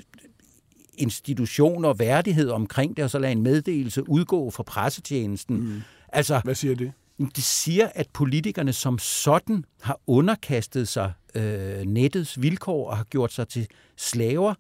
institution 0.98 1.84
og 1.84 1.98
værdighed 1.98 2.50
omkring 2.50 2.96
det, 2.96 3.04
og 3.04 3.10
så 3.10 3.18
lade 3.18 3.32
en 3.32 3.42
meddelelse 3.42 4.08
udgå 4.08 4.50
fra 4.50 4.62
pressetjenesten. 4.62 5.56
Mm. 5.56 5.82
Altså, 6.08 6.40
Hvad 6.44 6.54
siger 6.54 6.74
det? 6.74 6.92
Det 7.18 7.44
siger, 7.44 7.88
at 7.94 8.06
politikerne 8.12 8.72
som 8.72 8.98
sådan 8.98 9.64
har 9.82 10.00
underkastet 10.06 10.88
sig 10.88 11.12
øh, 11.34 11.80
nettets 11.80 12.42
vilkår 12.42 12.90
og 12.90 12.96
har 12.96 13.04
gjort 13.04 13.32
sig 13.32 13.48
til 13.48 13.66
slaver 13.96 14.54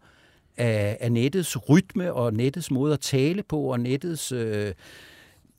af, 0.56 0.96
af 1.00 1.12
nettets 1.12 1.68
rytme 1.68 2.12
og 2.12 2.34
nettets 2.34 2.70
måde 2.70 2.92
at 2.92 3.00
tale 3.00 3.42
på 3.42 3.60
og 3.60 3.80
nettets 3.80 4.32
øh, 4.32 4.72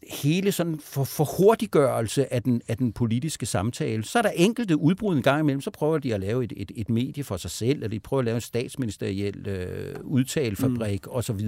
hele 0.10 0.52
sådan 0.52 0.80
for, 0.84 1.04
for 1.04 1.24
hurtiggørelse 1.38 2.34
af 2.34 2.44
den, 2.44 2.62
af 2.68 2.78
den 2.78 2.94
politiske 2.94 3.46
samtale. 3.46 4.04
Så 4.04 4.18
er 4.18 4.22
der 4.22 4.30
enkelte 4.30 4.78
udbrud 4.78 5.16
en 5.16 5.22
gang 5.22 5.40
imellem, 5.40 5.62
så 5.62 5.72
prøver 5.72 5.98
de 5.98 6.14
at 6.14 6.20
lave 6.20 6.44
et, 6.44 6.54
et, 6.58 6.72
et 6.76 6.90
medie 6.90 7.24
for 7.24 7.38
sig 7.38 7.52
selv, 7.52 7.74
eller 7.74 7.88
de 7.88 8.00
prøver 8.00 8.20
at 8.20 8.26
lave 8.26 8.36
en 8.36 8.42
statsministeriel 8.42 9.48
øh, 9.48 9.96
udtalefabrik 10.04 11.06
mm. 11.06 11.12
osv. 11.12 11.40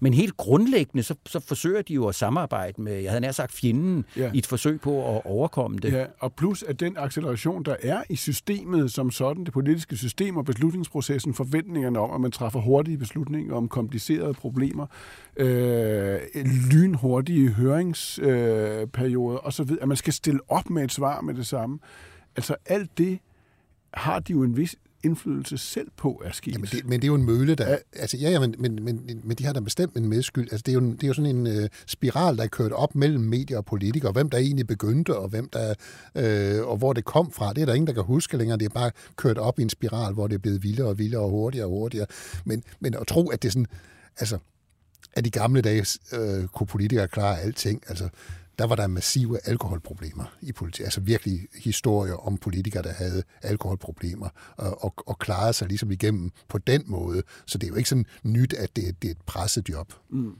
Men 0.00 0.14
helt 0.14 0.36
grundlæggende, 0.36 1.02
så, 1.02 1.14
så 1.26 1.40
forsøger 1.40 1.82
de 1.82 1.94
jo 1.94 2.06
at 2.06 2.14
samarbejde 2.14 2.82
med, 2.82 2.94
jeg 2.94 3.10
havde 3.10 3.20
nær 3.20 3.32
sagt 3.32 3.52
fjenden, 3.52 4.04
ja. 4.16 4.30
i 4.34 4.38
et 4.38 4.46
forsøg 4.46 4.80
på 4.80 5.16
at 5.16 5.22
overkomme 5.24 5.78
det. 5.78 5.92
Ja, 5.92 6.04
og 6.18 6.32
plus 6.32 6.62
at 6.62 6.80
den 6.80 6.96
acceleration, 6.96 7.62
der 7.62 7.76
er 7.82 8.02
i 8.08 8.16
systemet 8.16 8.92
som 8.92 9.10
sådan, 9.10 9.44
det 9.44 9.52
politiske 9.52 9.96
system 9.96 10.36
og 10.36 10.44
beslutningsprocessen, 10.44 11.34
forventningerne 11.34 11.98
om, 11.98 12.14
at 12.14 12.20
man 12.20 12.30
træffer 12.30 12.60
hurtige 12.60 12.98
beslutninger 12.98 13.54
om 13.54 13.68
komplicerede 13.68 14.34
problemer, 14.34 14.86
øh, 15.36 16.18
lynhurtige 16.72 17.48
høringsperioder 17.94 19.38
øh, 19.38 19.46
osv., 19.46 19.70
at 19.80 19.88
man 19.88 19.96
skal 19.96 20.12
stille 20.12 20.40
op 20.48 20.70
med 20.70 20.84
et 20.84 20.92
svar 20.92 21.20
med 21.20 21.34
det 21.34 21.46
samme. 21.46 21.78
Altså 22.36 22.54
alt 22.66 22.98
det 22.98 23.18
har 23.94 24.18
de 24.18 24.32
jo 24.32 24.42
en 24.42 24.56
vis 24.56 24.76
indflydelse 25.04 25.58
selv 25.58 25.88
på 25.96 26.22
er 26.24 26.32
sket. 26.32 26.52
Jamen 26.52 26.68
det, 26.72 26.84
men 26.84 26.92
det 26.92 27.04
er 27.04 27.08
jo 27.08 27.14
en 27.14 27.24
møle, 27.24 27.54
der... 27.54 27.70
Ja. 27.70 27.76
Altså, 27.92 28.16
ja, 28.16 28.30
ja, 28.30 28.40
men, 28.40 28.54
men, 28.58 28.84
men, 28.84 29.20
men 29.24 29.36
de 29.36 29.44
har 29.44 29.52
da 29.52 29.60
bestemt 29.60 29.96
en 29.96 30.08
medskyld. 30.08 30.48
Altså, 30.52 30.62
det, 30.66 30.68
er 30.68 30.74
jo, 30.74 30.80
det 30.80 31.02
er 31.02 31.06
jo 31.06 31.14
sådan 31.14 31.36
en 31.36 31.46
uh, 31.46 31.64
spiral, 31.86 32.36
der 32.36 32.42
er 32.42 32.46
kørt 32.46 32.72
op 32.72 32.94
mellem 32.94 33.24
medier 33.24 33.58
og 33.58 33.64
politikere. 33.64 34.12
Hvem 34.12 34.30
der 34.30 34.38
egentlig 34.38 34.66
begyndte, 34.66 35.16
og 35.16 35.28
hvem 35.28 35.48
der... 35.52 35.74
Uh, 36.14 36.68
og 36.68 36.76
hvor 36.76 36.92
det 36.92 37.04
kom 37.04 37.32
fra, 37.32 37.52
det 37.52 37.62
er 37.62 37.66
der 37.66 37.74
ingen, 37.74 37.86
der 37.86 37.92
kan 37.92 38.02
huske 38.02 38.36
længere. 38.36 38.58
Det 38.58 38.64
er 38.64 38.74
bare 38.74 38.90
kørt 39.16 39.38
op 39.38 39.58
i 39.58 39.62
en 39.62 39.70
spiral, 39.70 40.12
hvor 40.12 40.26
det 40.26 40.34
er 40.34 40.38
blevet 40.38 40.62
vildere 40.62 40.88
og 40.88 40.98
vildere 40.98 41.22
og 41.22 41.30
hurtigere 41.30 41.66
og 41.66 41.70
hurtigere. 41.70 42.06
Men, 42.44 42.62
men 42.80 42.94
at 42.94 43.06
tro, 43.06 43.28
at 43.28 43.42
det 43.42 43.48
er 43.48 43.52
sådan... 43.52 43.66
Altså, 44.18 44.38
at 45.12 45.26
i 45.26 45.30
gamle 45.30 45.60
dage 45.62 45.86
øh, 46.12 46.48
kunne 46.48 46.66
politikere 46.66 47.08
klare 47.08 47.40
alting. 47.40 47.82
Altså, 47.88 48.08
der 48.58 48.64
var 48.64 48.74
der 48.74 48.86
massive 48.86 49.38
alkoholproblemer 49.44 50.24
i 50.40 50.52
politik. 50.52 50.84
Altså 50.84 51.00
virkelig 51.00 51.40
historier 51.64 52.14
om 52.14 52.36
politikere, 52.38 52.82
der 52.82 52.92
havde 52.92 53.22
alkoholproblemer 53.42 54.28
og, 54.56 54.84
og, 54.84 54.94
og 55.06 55.18
klarede 55.18 55.52
sig 55.52 55.68
ligesom 55.68 55.90
igennem 55.90 56.30
på 56.48 56.58
den 56.58 56.82
måde. 56.86 57.22
Så 57.46 57.58
det 57.58 57.66
er 57.66 57.68
jo 57.68 57.74
ikke 57.74 57.88
sådan 57.88 58.06
nyt, 58.22 58.52
at 58.52 58.76
det, 58.76 59.02
det 59.02 59.08
er 59.08 59.12
et 59.12 59.20
presset 59.26 59.68
job. 59.68 59.92
Mm. 60.10 60.34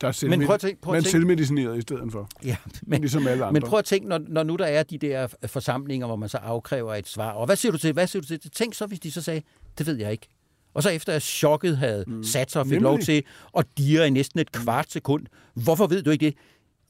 Der 0.00 0.08
er 0.08 0.12
selvmed- 0.12 0.38
men 0.38 0.46
prøv 0.46 0.54
at 0.54 0.60
tænke, 0.60 0.80
prøv 0.80 0.94
at 0.94 1.02
tænke. 1.02 1.10
selvmedicineret 1.10 1.78
i 1.78 1.80
stedet 1.80 2.12
for. 2.12 2.28
Ja, 2.44 2.56
men, 2.82 3.00
ligesom 3.00 3.26
alle 3.26 3.44
andre. 3.44 3.52
men 3.60 3.68
prøv 3.68 3.78
at 3.78 3.84
tænke, 3.84 4.08
når, 4.08 4.18
når 4.28 4.42
nu 4.42 4.56
der 4.56 4.66
er 4.66 4.82
de 4.82 4.98
der 4.98 5.26
forsamlinger, 5.46 6.06
hvor 6.06 6.16
man 6.16 6.28
så 6.28 6.38
afkræver 6.38 6.94
et 6.94 7.08
svar. 7.08 7.30
Og 7.30 7.46
hvad 7.46 7.56
siger 7.56 7.72
du 7.72 7.78
til? 7.78 7.92
Hvad 7.92 8.06
siger 8.06 8.22
du 8.22 8.26
til? 8.26 8.50
Tænk 8.50 8.74
så, 8.74 8.86
hvis 8.86 9.00
de 9.00 9.10
så 9.10 9.22
sagde, 9.22 9.42
det 9.78 9.86
ved 9.86 9.96
jeg 9.96 10.12
ikke. 10.12 10.28
Og 10.74 10.82
så 10.82 10.88
efter 10.90 11.12
at 11.12 11.22
chokket 11.22 11.78
havde 11.78 12.04
mm. 12.06 12.24
sat 12.24 12.50
sig 12.50 12.60
og 12.60 12.66
fik 12.66 12.72
Nemlig. 12.72 12.82
lov 12.82 12.98
til 12.98 13.22
at 13.58 13.66
dire 13.78 14.06
i 14.06 14.10
næsten 14.10 14.40
et 14.40 14.52
kvart 14.52 14.90
sekund. 14.90 15.26
Hvorfor 15.54 15.86
ved 15.86 16.02
du 16.02 16.10
ikke 16.10 16.26
det? 16.26 16.34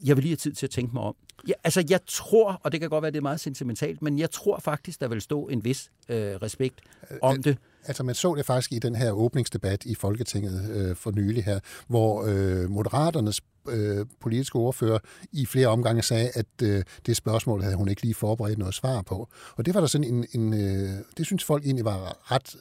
Jeg 0.04 0.16
vil 0.16 0.22
lige 0.22 0.30
have 0.30 0.36
tid 0.36 0.52
til 0.52 0.66
at 0.66 0.70
tænke 0.70 0.94
mig 0.94 1.02
om. 1.02 1.14
Ja, 1.48 1.52
altså, 1.64 1.84
jeg 1.90 2.00
tror, 2.06 2.60
og 2.62 2.72
det 2.72 2.80
kan 2.80 2.90
godt 2.90 3.02
være, 3.02 3.10
det 3.10 3.18
er 3.18 3.22
meget 3.22 3.40
sentimentalt, 3.40 4.02
men 4.02 4.18
jeg 4.18 4.30
tror 4.30 4.58
faktisk, 4.58 5.00
der 5.00 5.08
vil 5.08 5.20
stå 5.20 5.48
en 5.48 5.64
vis 5.64 5.90
øh, 6.08 6.16
respekt 6.18 6.80
om 7.22 7.42
det. 7.42 7.58
Altså, 7.84 8.02
man 8.02 8.14
så 8.14 8.34
det 8.34 8.46
faktisk 8.46 8.72
i 8.72 8.78
den 8.78 8.94
her 8.94 9.12
åbningsdebat 9.12 9.84
i 9.84 9.94
Folketinget 9.94 10.70
øh, 10.70 10.96
for 10.96 11.10
nylig 11.10 11.44
her, 11.44 11.60
hvor 11.86 12.24
øh, 12.28 12.70
Moderaternes 12.70 13.40
øh, 13.68 14.06
politiske 14.20 14.56
ordfører 14.56 14.98
i 15.32 15.46
flere 15.46 15.66
omgange 15.66 16.02
sagde, 16.02 16.30
at 16.34 16.46
øh, 16.62 16.82
det 17.06 17.16
spørgsmål 17.16 17.62
havde 17.62 17.76
hun 17.76 17.88
ikke 17.88 18.02
lige 18.02 18.14
forberedt 18.14 18.58
noget 18.58 18.74
svar 18.74 19.02
på. 19.02 19.28
Og 19.56 19.66
det 19.66 19.74
var 19.74 19.80
der 19.80 19.86
sådan 19.86 20.14
en, 20.14 20.26
en 20.32 20.52
øh, 20.54 21.04
det 21.16 21.26
synes 21.26 21.44
folk 21.44 21.64
egentlig 21.64 21.84
var 21.84 22.32
ret 22.32 22.56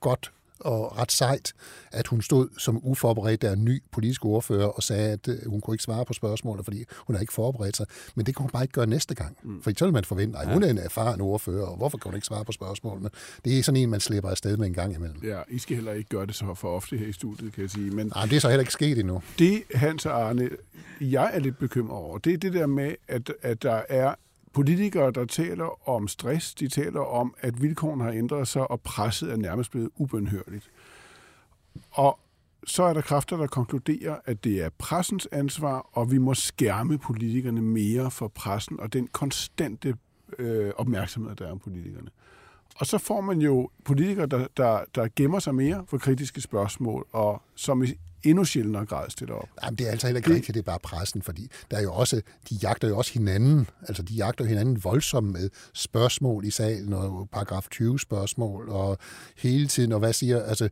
godt 0.00 0.32
og 0.60 0.98
ret 0.98 1.12
sejt, 1.12 1.52
at 1.92 2.06
hun 2.06 2.22
stod 2.22 2.48
som 2.58 2.80
uforberedt 2.82 3.42
der 3.42 3.54
ny 3.54 3.82
politisk 3.92 4.24
ordfører 4.24 4.66
og 4.66 4.82
sagde, 4.82 5.12
at 5.12 5.28
øh, 5.28 5.36
hun 5.46 5.60
kunne 5.60 5.74
ikke 5.74 5.84
svare 5.84 6.04
på 6.04 6.12
spørgsmålet, 6.12 6.64
fordi 6.64 6.84
hun 6.96 7.16
har 7.16 7.20
ikke 7.20 7.32
forberedt 7.32 7.76
sig. 7.76 7.86
Men 8.14 8.26
det 8.26 8.34
kunne 8.34 8.42
hun 8.42 8.50
bare 8.50 8.64
ikke 8.64 8.72
gøre 8.72 8.86
næste 8.86 9.14
gang. 9.14 9.36
Mm. 9.42 9.62
For 9.62 9.72
så 9.76 9.84
vil 9.84 9.94
man 9.94 10.04
forvente, 10.04 10.38
at 10.38 10.52
hun 10.52 10.62
er 10.62 10.70
en 10.70 10.78
erfaren 10.78 11.20
ordfører, 11.20 11.66
og 11.66 11.76
hvorfor 11.76 11.98
kan 11.98 12.08
hun 12.10 12.14
ikke 12.14 12.26
svare 12.26 12.44
på 12.44 12.52
spørgsmålene? 12.52 13.10
Det 13.44 13.58
er 13.58 13.62
sådan 13.62 13.80
en, 13.80 13.90
man 13.90 14.00
slipper 14.00 14.30
afsted 14.30 14.56
med 14.56 14.66
en 14.66 14.74
gang 14.74 14.94
imellem. 14.94 15.20
Ja, 15.24 15.40
I 15.48 15.58
skal 15.58 15.76
heller 15.76 15.92
ikke 15.92 16.08
gøre 16.08 16.26
det 16.26 16.34
så 16.34 16.54
for 16.54 16.76
ofte 16.76 16.96
her 16.96 17.06
i 17.06 17.12
studiet, 17.12 17.52
kan 17.52 17.62
jeg 17.62 17.70
sige. 17.70 17.90
Men 17.90 18.06
Nej, 18.14 18.26
det 18.26 18.36
er 18.36 18.40
så 18.40 18.48
heller 18.48 18.62
ikke 18.62 18.72
sket 18.72 18.98
endnu. 18.98 19.22
Det, 19.38 19.62
Hans 19.74 20.06
og 20.06 20.28
Arne, 20.28 20.50
jeg 21.00 21.30
er 21.34 21.38
lidt 21.38 21.58
bekymret 21.58 21.98
over, 21.98 22.18
det 22.18 22.32
er 22.32 22.38
det 22.38 22.52
der 22.52 22.66
med, 22.66 22.94
at, 23.08 23.32
at 23.42 23.62
der 23.62 23.82
er 23.88 24.14
politikere, 24.54 25.10
der 25.10 25.24
taler 25.24 25.88
om 25.88 26.08
stress, 26.08 26.54
de 26.54 26.68
taler 26.68 27.00
om, 27.00 27.34
at 27.40 27.62
vilkårene 27.62 28.04
har 28.04 28.12
ændret 28.12 28.48
sig, 28.48 28.70
og 28.70 28.80
presset 28.80 29.32
er 29.32 29.36
nærmest 29.36 29.70
blevet 29.70 29.90
ubønhørligt. 29.96 30.70
Og 31.90 32.18
så 32.66 32.82
er 32.82 32.94
der 32.94 33.00
kræfter, 33.00 33.36
der 33.36 33.46
konkluderer, 33.46 34.16
at 34.24 34.44
det 34.44 34.62
er 34.62 34.68
pressens 34.78 35.28
ansvar, 35.32 35.88
og 35.92 36.10
vi 36.10 36.18
må 36.18 36.34
skærme 36.34 36.98
politikerne 36.98 37.62
mere 37.62 38.10
for 38.10 38.28
pressen 38.28 38.80
og 38.80 38.92
den 38.92 39.06
konstante 39.06 39.96
øh, 40.38 40.72
opmærksomhed, 40.76 41.36
der 41.36 41.46
er 41.46 41.52
om 41.52 41.58
politikerne. 41.58 42.08
Og 42.76 42.86
så 42.86 42.98
får 42.98 43.20
man 43.20 43.40
jo 43.40 43.70
politikere, 43.84 44.26
der, 44.26 44.46
der, 44.56 44.84
der 44.94 45.08
gemmer 45.16 45.38
sig 45.38 45.54
mere 45.54 45.84
for 45.88 45.98
kritiske 45.98 46.40
spørgsmål, 46.40 47.06
og 47.12 47.42
som 47.54 47.82
i 47.82 47.94
endnu 48.24 48.44
sjældnere 48.44 48.86
grad 48.86 49.10
stiller 49.10 49.34
op. 49.34 49.48
Jamen, 49.64 49.78
det 49.78 49.86
er 49.86 49.90
altså 49.90 50.06
heller 50.06 50.18
ikke 50.18 50.34
rigtigt, 50.34 50.54
det 50.54 50.60
er 50.60 50.64
bare 50.64 50.78
pressen, 50.82 51.22
fordi 51.22 51.50
der 51.70 51.76
er 51.76 51.82
jo 51.82 51.92
også, 51.92 52.22
de 52.50 52.54
jagter 52.62 52.88
jo 52.88 52.98
også 52.98 53.12
hinanden, 53.12 53.68
altså 53.88 54.02
de 54.02 54.14
jagter 54.14 54.44
hinanden 54.44 54.84
voldsomt 54.84 55.32
med 55.32 55.50
spørgsmål 55.74 56.44
i 56.44 56.50
salen, 56.50 56.92
og 56.92 57.28
paragraf 57.32 57.66
20 57.70 58.00
spørgsmål, 58.00 58.68
og 58.68 58.98
hele 59.36 59.66
tiden, 59.66 59.92
og 59.92 59.98
hvad 59.98 60.12
siger, 60.12 60.42
altså 60.42 60.68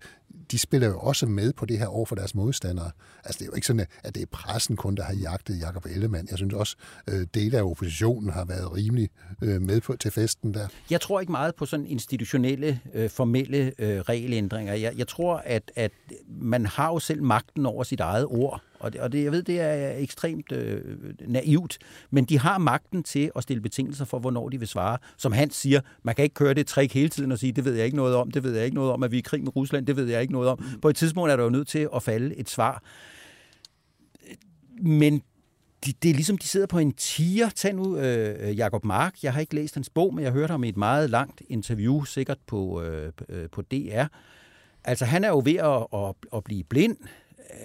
de 0.51 0.59
spiller 0.59 0.89
jo 0.89 0.99
også 0.99 1.27
med 1.27 1.53
på 1.53 1.67
det 1.67 1.79
her 1.79 1.87
over 1.87 2.07
for 2.07 2.15
deres 2.15 2.35
modstandere. 2.35 2.91
Altså, 3.25 3.39
det 3.39 3.45
er 3.45 3.47
jo 3.47 3.55
ikke 3.55 3.67
sådan, 3.67 3.87
at 4.05 4.15
det 4.15 4.23
er 4.23 4.27
pressen 4.27 4.77
kun, 4.77 4.95
der 4.95 5.03
har 5.03 5.15
jagtet 5.15 5.61
Jakob 5.61 5.87
Ellemann. 5.87 6.29
Jeg 6.31 6.39
synes 6.39 6.55
også, 6.55 6.77
øh, 7.09 7.27
dele 7.35 7.59
af 7.59 7.63
oppositionen 7.63 8.31
har 8.31 8.45
været 8.45 8.77
rimelig 8.77 9.09
øh, 9.43 9.63
med 9.63 9.81
på 9.81 9.97
til 9.97 10.11
festen 10.11 10.55
der. 10.55 10.69
Jeg 10.91 11.01
tror 11.01 11.21
ikke 11.21 11.33
meget 11.33 11.55
på 11.55 11.67
sådan 11.67 11.87
institutionelle, 11.87 12.81
øh, 12.95 13.11
formelle 13.11 13.73
øh, 13.79 14.01
regelændringer. 14.01 14.75
Jeg, 14.75 14.93
jeg 14.97 15.09
tror, 15.09 15.43
at, 15.45 15.73
at 15.77 15.93
man 16.29 16.67
har 16.67 16.89
jo 16.89 16.99
selv 16.99 17.23
magten 17.43 17.67
over 17.67 17.83
sit 17.83 18.01
eget 18.01 18.27
ord. 18.27 18.63
Og 18.79 18.93
det, 18.93 19.01
og 19.01 19.13
det, 19.13 19.25
jeg 19.25 19.33
ved, 19.33 19.43
det 19.43 19.61
er 19.61 19.97
ekstremt 19.97 20.53
øh, 20.53 20.81
naivt, 21.27 21.79
men 22.11 22.25
de 22.25 22.39
har 22.39 22.59
magten 22.59 23.03
til 23.03 23.31
at 23.37 23.43
stille 23.43 23.61
betingelser 23.61 24.05
for, 24.05 24.19
hvornår 24.19 24.49
de 24.49 24.59
vil 24.59 24.69
svare. 24.69 24.99
Som 25.17 25.33
han 25.33 25.51
siger, 25.51 25.81
man 26.03 26.15
kan 26.15 26.23
ikke 26.23 26.35
køre 26.35 26.55
det 26.55 26.67
trick 26.67 26.95
hele 26.95 27.09
tiden 27.09 27.33
og 27.33 27.39
sige, 27.39 27.53
det 27.53 27.65
ved 27.65 27.75
jeg 27.75 27.85
ikke 27.85 27.97
noget 27.97 28.17
om, 28.17 28.31
det 28.31 28.43
ved 28.43 28.55
jeg 28.55 28.65
ikke 28.65 28.75
noget 28.75 28.93
om, 28.93 29.03
at 29.03 29.11
vi 29.11 29.17
er 29.17 29.19
i 29.19 29.23
krig 29.23 29.43
med 29.43 29.57
Rusland, 29.57 29.87
det 29.87 29.97
ved 29.97 30.07
jeg 30.07 30.21
ikke 30.21 30.33
noget 30.33 30.49
om. 30.49 30.65
På 30.83 30.89
et 30.89 30.97
tidspunkt 30.97 31.31
er 31.31 31.37
der 31.37 31.45
jo 31.45 31.51
nødt 31.51 31.69
til 31.69 31.89
at 31.95 32.03
falde 32.03 32.37
et 32.37 32.51
svar. 32.51 32.83
Men 34.83 35.23
de, 35.87 35.93
det 36.03 36.11
er 36.11 36.15
ligesom, 36.15 36.39
de 36.39 36.47
sidder 36.47 36.67
på 36.67 36.79
en 36.79 36.93
tiger. 36.93 37.49
Tag 37.49 37.75
nu 37.75 37.97
øh, 37.97 38.59
Jacob 38.59 38.85
Mark. 38.85 39.23
Jeg 39.23 39.33
har 39.33 39.41
ikke 39.41 39.55
læst 39.55 39.75
hans 39.75 39.91
bog, 39.91 40.15
men 40.15 40.25
jeg 40.25 40.33
hørte 40.33 40.51
ham 40.51 40.65
i 40.65 40.69
et 40.69 40.77
meget 40.77 41.11
langt 41.11 41.43
interview, 41.49 42.05
sikkert 42.05 42.39
på, 42.47 42.83
øh, 42.83 43.13
på 43.53 43.63
DR. 43.63 44.05
Altså, 44.85 45.05
han 45.05 45.25
er 45.25 45.29
jo 45.29 45.43
ved 45.45 45.55
at, 45.55 45.87
at, 46.01 46.15
at 46.37 46.45
blive 46.45 46.65
blind 46.65 46.97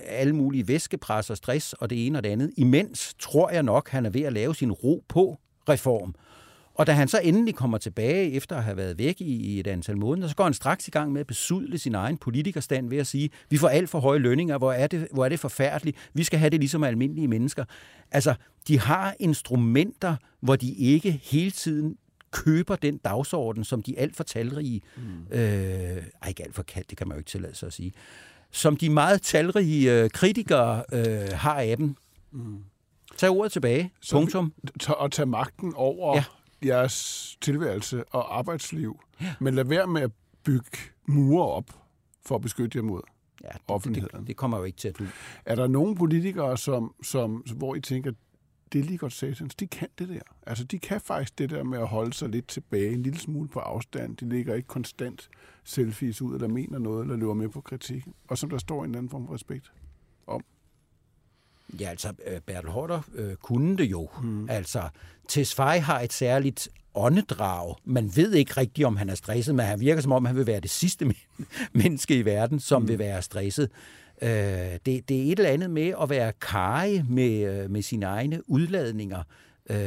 alle 0.07 0.33
mulige 0.33 0.67
væskepres 0.67 1.29
og 1.29 1.37
stress 1.37 1.73
og 1.73 1.89
det 1.89 2.07
ene 2.07 2.19
og 2.19 2.23
det 2.23 2.29
andet. 2.29 2.51
Imens 2.57 3.15
tror 3.19 3.49
jeg 3.49 3.63
nok, 3.63 3.89
han 3.89 4.05
er 4.05 4.09
ved 4.09 4.21
at 4.21 4.33
lave 4.33 4.55
sin 4.55 4.71
ro 4.71 5.03
på 5.07 5.37
reform. 5.69 6.15
Og 6.77 6.87
da 6.87 6.91
han 6.91 7.07
så 7.07 7.19
endelig 7.23 7.55
kommer 7.55 7.77
tilbage 7.77 8.31
efter 8.31 8.55
at 8.55 8.63
have 8.63 8.77
været 8.77 8.97
væk 8.97 9.21
i 9.21 9.59
et 9.59 9.67
antal 9.67 9.97
måneder, 9.97 10.27
så 10.27 10.35
går 10.35 10.43
han 10.43 10.53
straks 10.53 10.87
i 10.87 10.91
gang 10.91 11.11
med 11.11 11.21
at 11.21 11.27
besudle 11.27 11.77
sin 11.77 11.95
egen 11.95 12.17
politikerstand 12.17 12.89
ved 12.89 12.97
at 12.97 13.07
sige, 13.07 13.29
vi 13.49 13.57
får 13.57 13.69
alt 13.69 13.89
for 13.89 13.99
høje 13.99 14.19
lønninger, 14.19 14.57
hvor 14.57 14.71
er 14.71 14.87
det, 14.87 15.07
hvor 15.11 15.25
er 15.25 15.29
det 15.29 15.39
forfærdeligt, 15.39 15.97
vi 16.13 16.23
skal 16.23 16.39
have 16.39 16.49
det 16.49 16.59
ligesom 16.59 16.83
almindelige 16.83 17.27
mennesker. 17.27 17.65
Altså, 18.11 18.35
de 18.67 18.79
har 18.79 19.15
instrumenter, 19.19 20.15
hvor 20.39 20.55
de 20.55 20.73
ikke 20.73 21.11
hele 21.23 21.51
tiden 21.51 21.97
køber 22.31 22.75
den 22.75 22.97
dagsorden, 22.97 23.63
som 23.63 23.81
de 23.81 23.99
alt 23.99 24.15
for 24.15 24.23
talrige, 24.23 24.81
mm. 24.97 25.37
øh, 25.37 26.03
ej, 26.21 26.27
ikke 26.27 26.43
alt 26.43 26.55
for 26.55 26.63
kaldt, 26.63 26.89
det 26.89 26.97
kan 26.97 27.07
man 27.07 27.15
jo 27.15 27.19
ikke 27.19 27.29
tillade 27.29 27.55
sig 27.55 27.67
at 27.67 27.73
sige, 27.73 27.91
som 28.51 28.77
de 28.77 28.89
meget 28.89 29.21
talrige 29.21 29.93
øh, 29.93 30.09
kritikere 30.09 30.83
øh, 30.93 31.29
har 31.33 31.55
af 31.55 31.77
dem. 31.77 31.95
Mm. 32.31 32.63
Tag 33.17 33.29
ordet 33.29 33.51
tilbage. 33.51 33.91
Så 34.01 34.15
Punktum. 34.15 34.53
Og 34.89 35.11
tage 35.11 35.25
magten 35.25 35.73
over 35.75 36.15
ja. 36.15 36.23
jeres 36.67 37.37
tilværelse 37.41 38.03
og 38.03 38.37
arbejdsliv. 38.37 38.99
Ja. 39.21 39.33
Men 39.39 39.55
lad 39.55 39.63
være 39.63 39.87
med 39.87 40.01
at 40.01 40.11
bygge 40.43 40.77
mure 41.05 41.47
op 41.47 41.65
for 42.25 42.35
at 42.35 42.41
beskytte 42.41 42.77
jer 42.77 42.83
mod 42.83 43.01
ja, 43.43 43.47
det, 43.47 43.61
offentligheden. 43.67 44.19
Det, 44.19 44.27
det 44.27 44.35
kommer 44.35 44.57
jo 44.57 44.63
ikke 44.63 44.77
til 44.77 44.87
at 44.87 44.99
du. 44.99 45.03
Er 45.45 45.55
der 45.55 45.67
nogle 45.67 45.95
politikere, 45.95 46.57
som, 46.57 46.93
som, 47.03 47.35
hvor 47.55 47.75
I 47.75 47.79
tænker, 47.79 48.11
det 48.73 48.79
er 48.79 48.83
lige 48.83 48.97
godt 48.97 49.13
satans, 49.13 49.55
de 49.55 49.67
kan 49.67 49.87
det 49.99 50.09
der. 50.09 50.19
Altså, 50.47 50.63
de 50.63 50.79
kan 50.79 51.01
faktisk 51.01 51.39
det 51.39 51.49
der 51.49 51.63
med 51.63 51.79
at 51.79 51.87
holde 51.87 52.13
sig 52.13 52.29
lidt 52.29 52.47
tilbage, 52.47 52.93
en 52.93 53.03
lille 53.03 53.19
smule 53.19 53.49
på 53.49 53.59
afstand. 53.59 54.17
De 54.17 54.29
ligger 54.29 54.55
ikke 54.55 54.67
konstant 54.67 55.29
selfies 55.63 56.21
ud, 56.21 56.35
eller 56.35 56.47
mener 56.47 56.79
noget, 56.79 57.03
eller 57.03 57.15
løber 57.15 57.33
med 57.33 57.49
på 57.49 57.61
kritik. 57.61 58.03
Og 58.27 58.37
som 58.37 58.49
der 58.49 58.57
står 58.57 58.83
en 58.85 58.95
anden 58.95 59.09
form 59.09 59.27
for 59.27 59.33
respekt 59.33 59.71
om. 60.27 60.43
Ja, 61.79 61.89
altså, 61.89 62.13
øh, 62.27 62.41
Bertel 62.41 62.69
Hårder 62.69 63.01
øh, 63.15 63.35
kunne 63.35 63.77
det 63.77 63.85
jo. 63.91 64.09
Hmm. 64.21 64.49
Altså, 64.49 64.89
Tesfaye 65.27 65.79
har 65.79 65.99
et 65.99 66.13
særligt 66.13 66.69
åndedrag. 66.95 67.75
Man 67.83 68.11
ved 68.15 68.33
ikke 68.33 68.53
rigtigt, 68.57 68.85
om 68.85 68.97
han 68.97 69.09
er 69.09 69.15
stresset, 69.15 69.55
men 69.55 69.65
han 69.65 69.79
virker 69.79 70.01
som 70.01 70.11
om, 70.11 70.25
han 70.25 70.35
vil 70.35 70.47
være 70.47 70.59
det 70.59 70.69
sidste 70.69 71.13
menneske 71.73 72.19
i 72.19 72.25
verden, 72.25 72.59
som 72.59 72.81
hmm. 72.81 72.89
vil 72.89 72.99
være 72.99 73.21
stresset. 73.21 73.69
Øh, 74.21 74.29
det, 74.29 75.09
det 75.09 75.11
er 75.11 75.31
et 75.31 75.39
eller 75.39 75.49
andet 75.49 75.69
med 75.69 75.93
at 76.01 76.09
være 76.09 76.31
kaj 76.41 77.01
med, 77.09 77.63
øh, 77.63 77.71
med 77.71 77.81
sine 77.81 78.05
egne 78.05 78.49
udladninger. 78.49 79.23
Øh, 79.69 79.77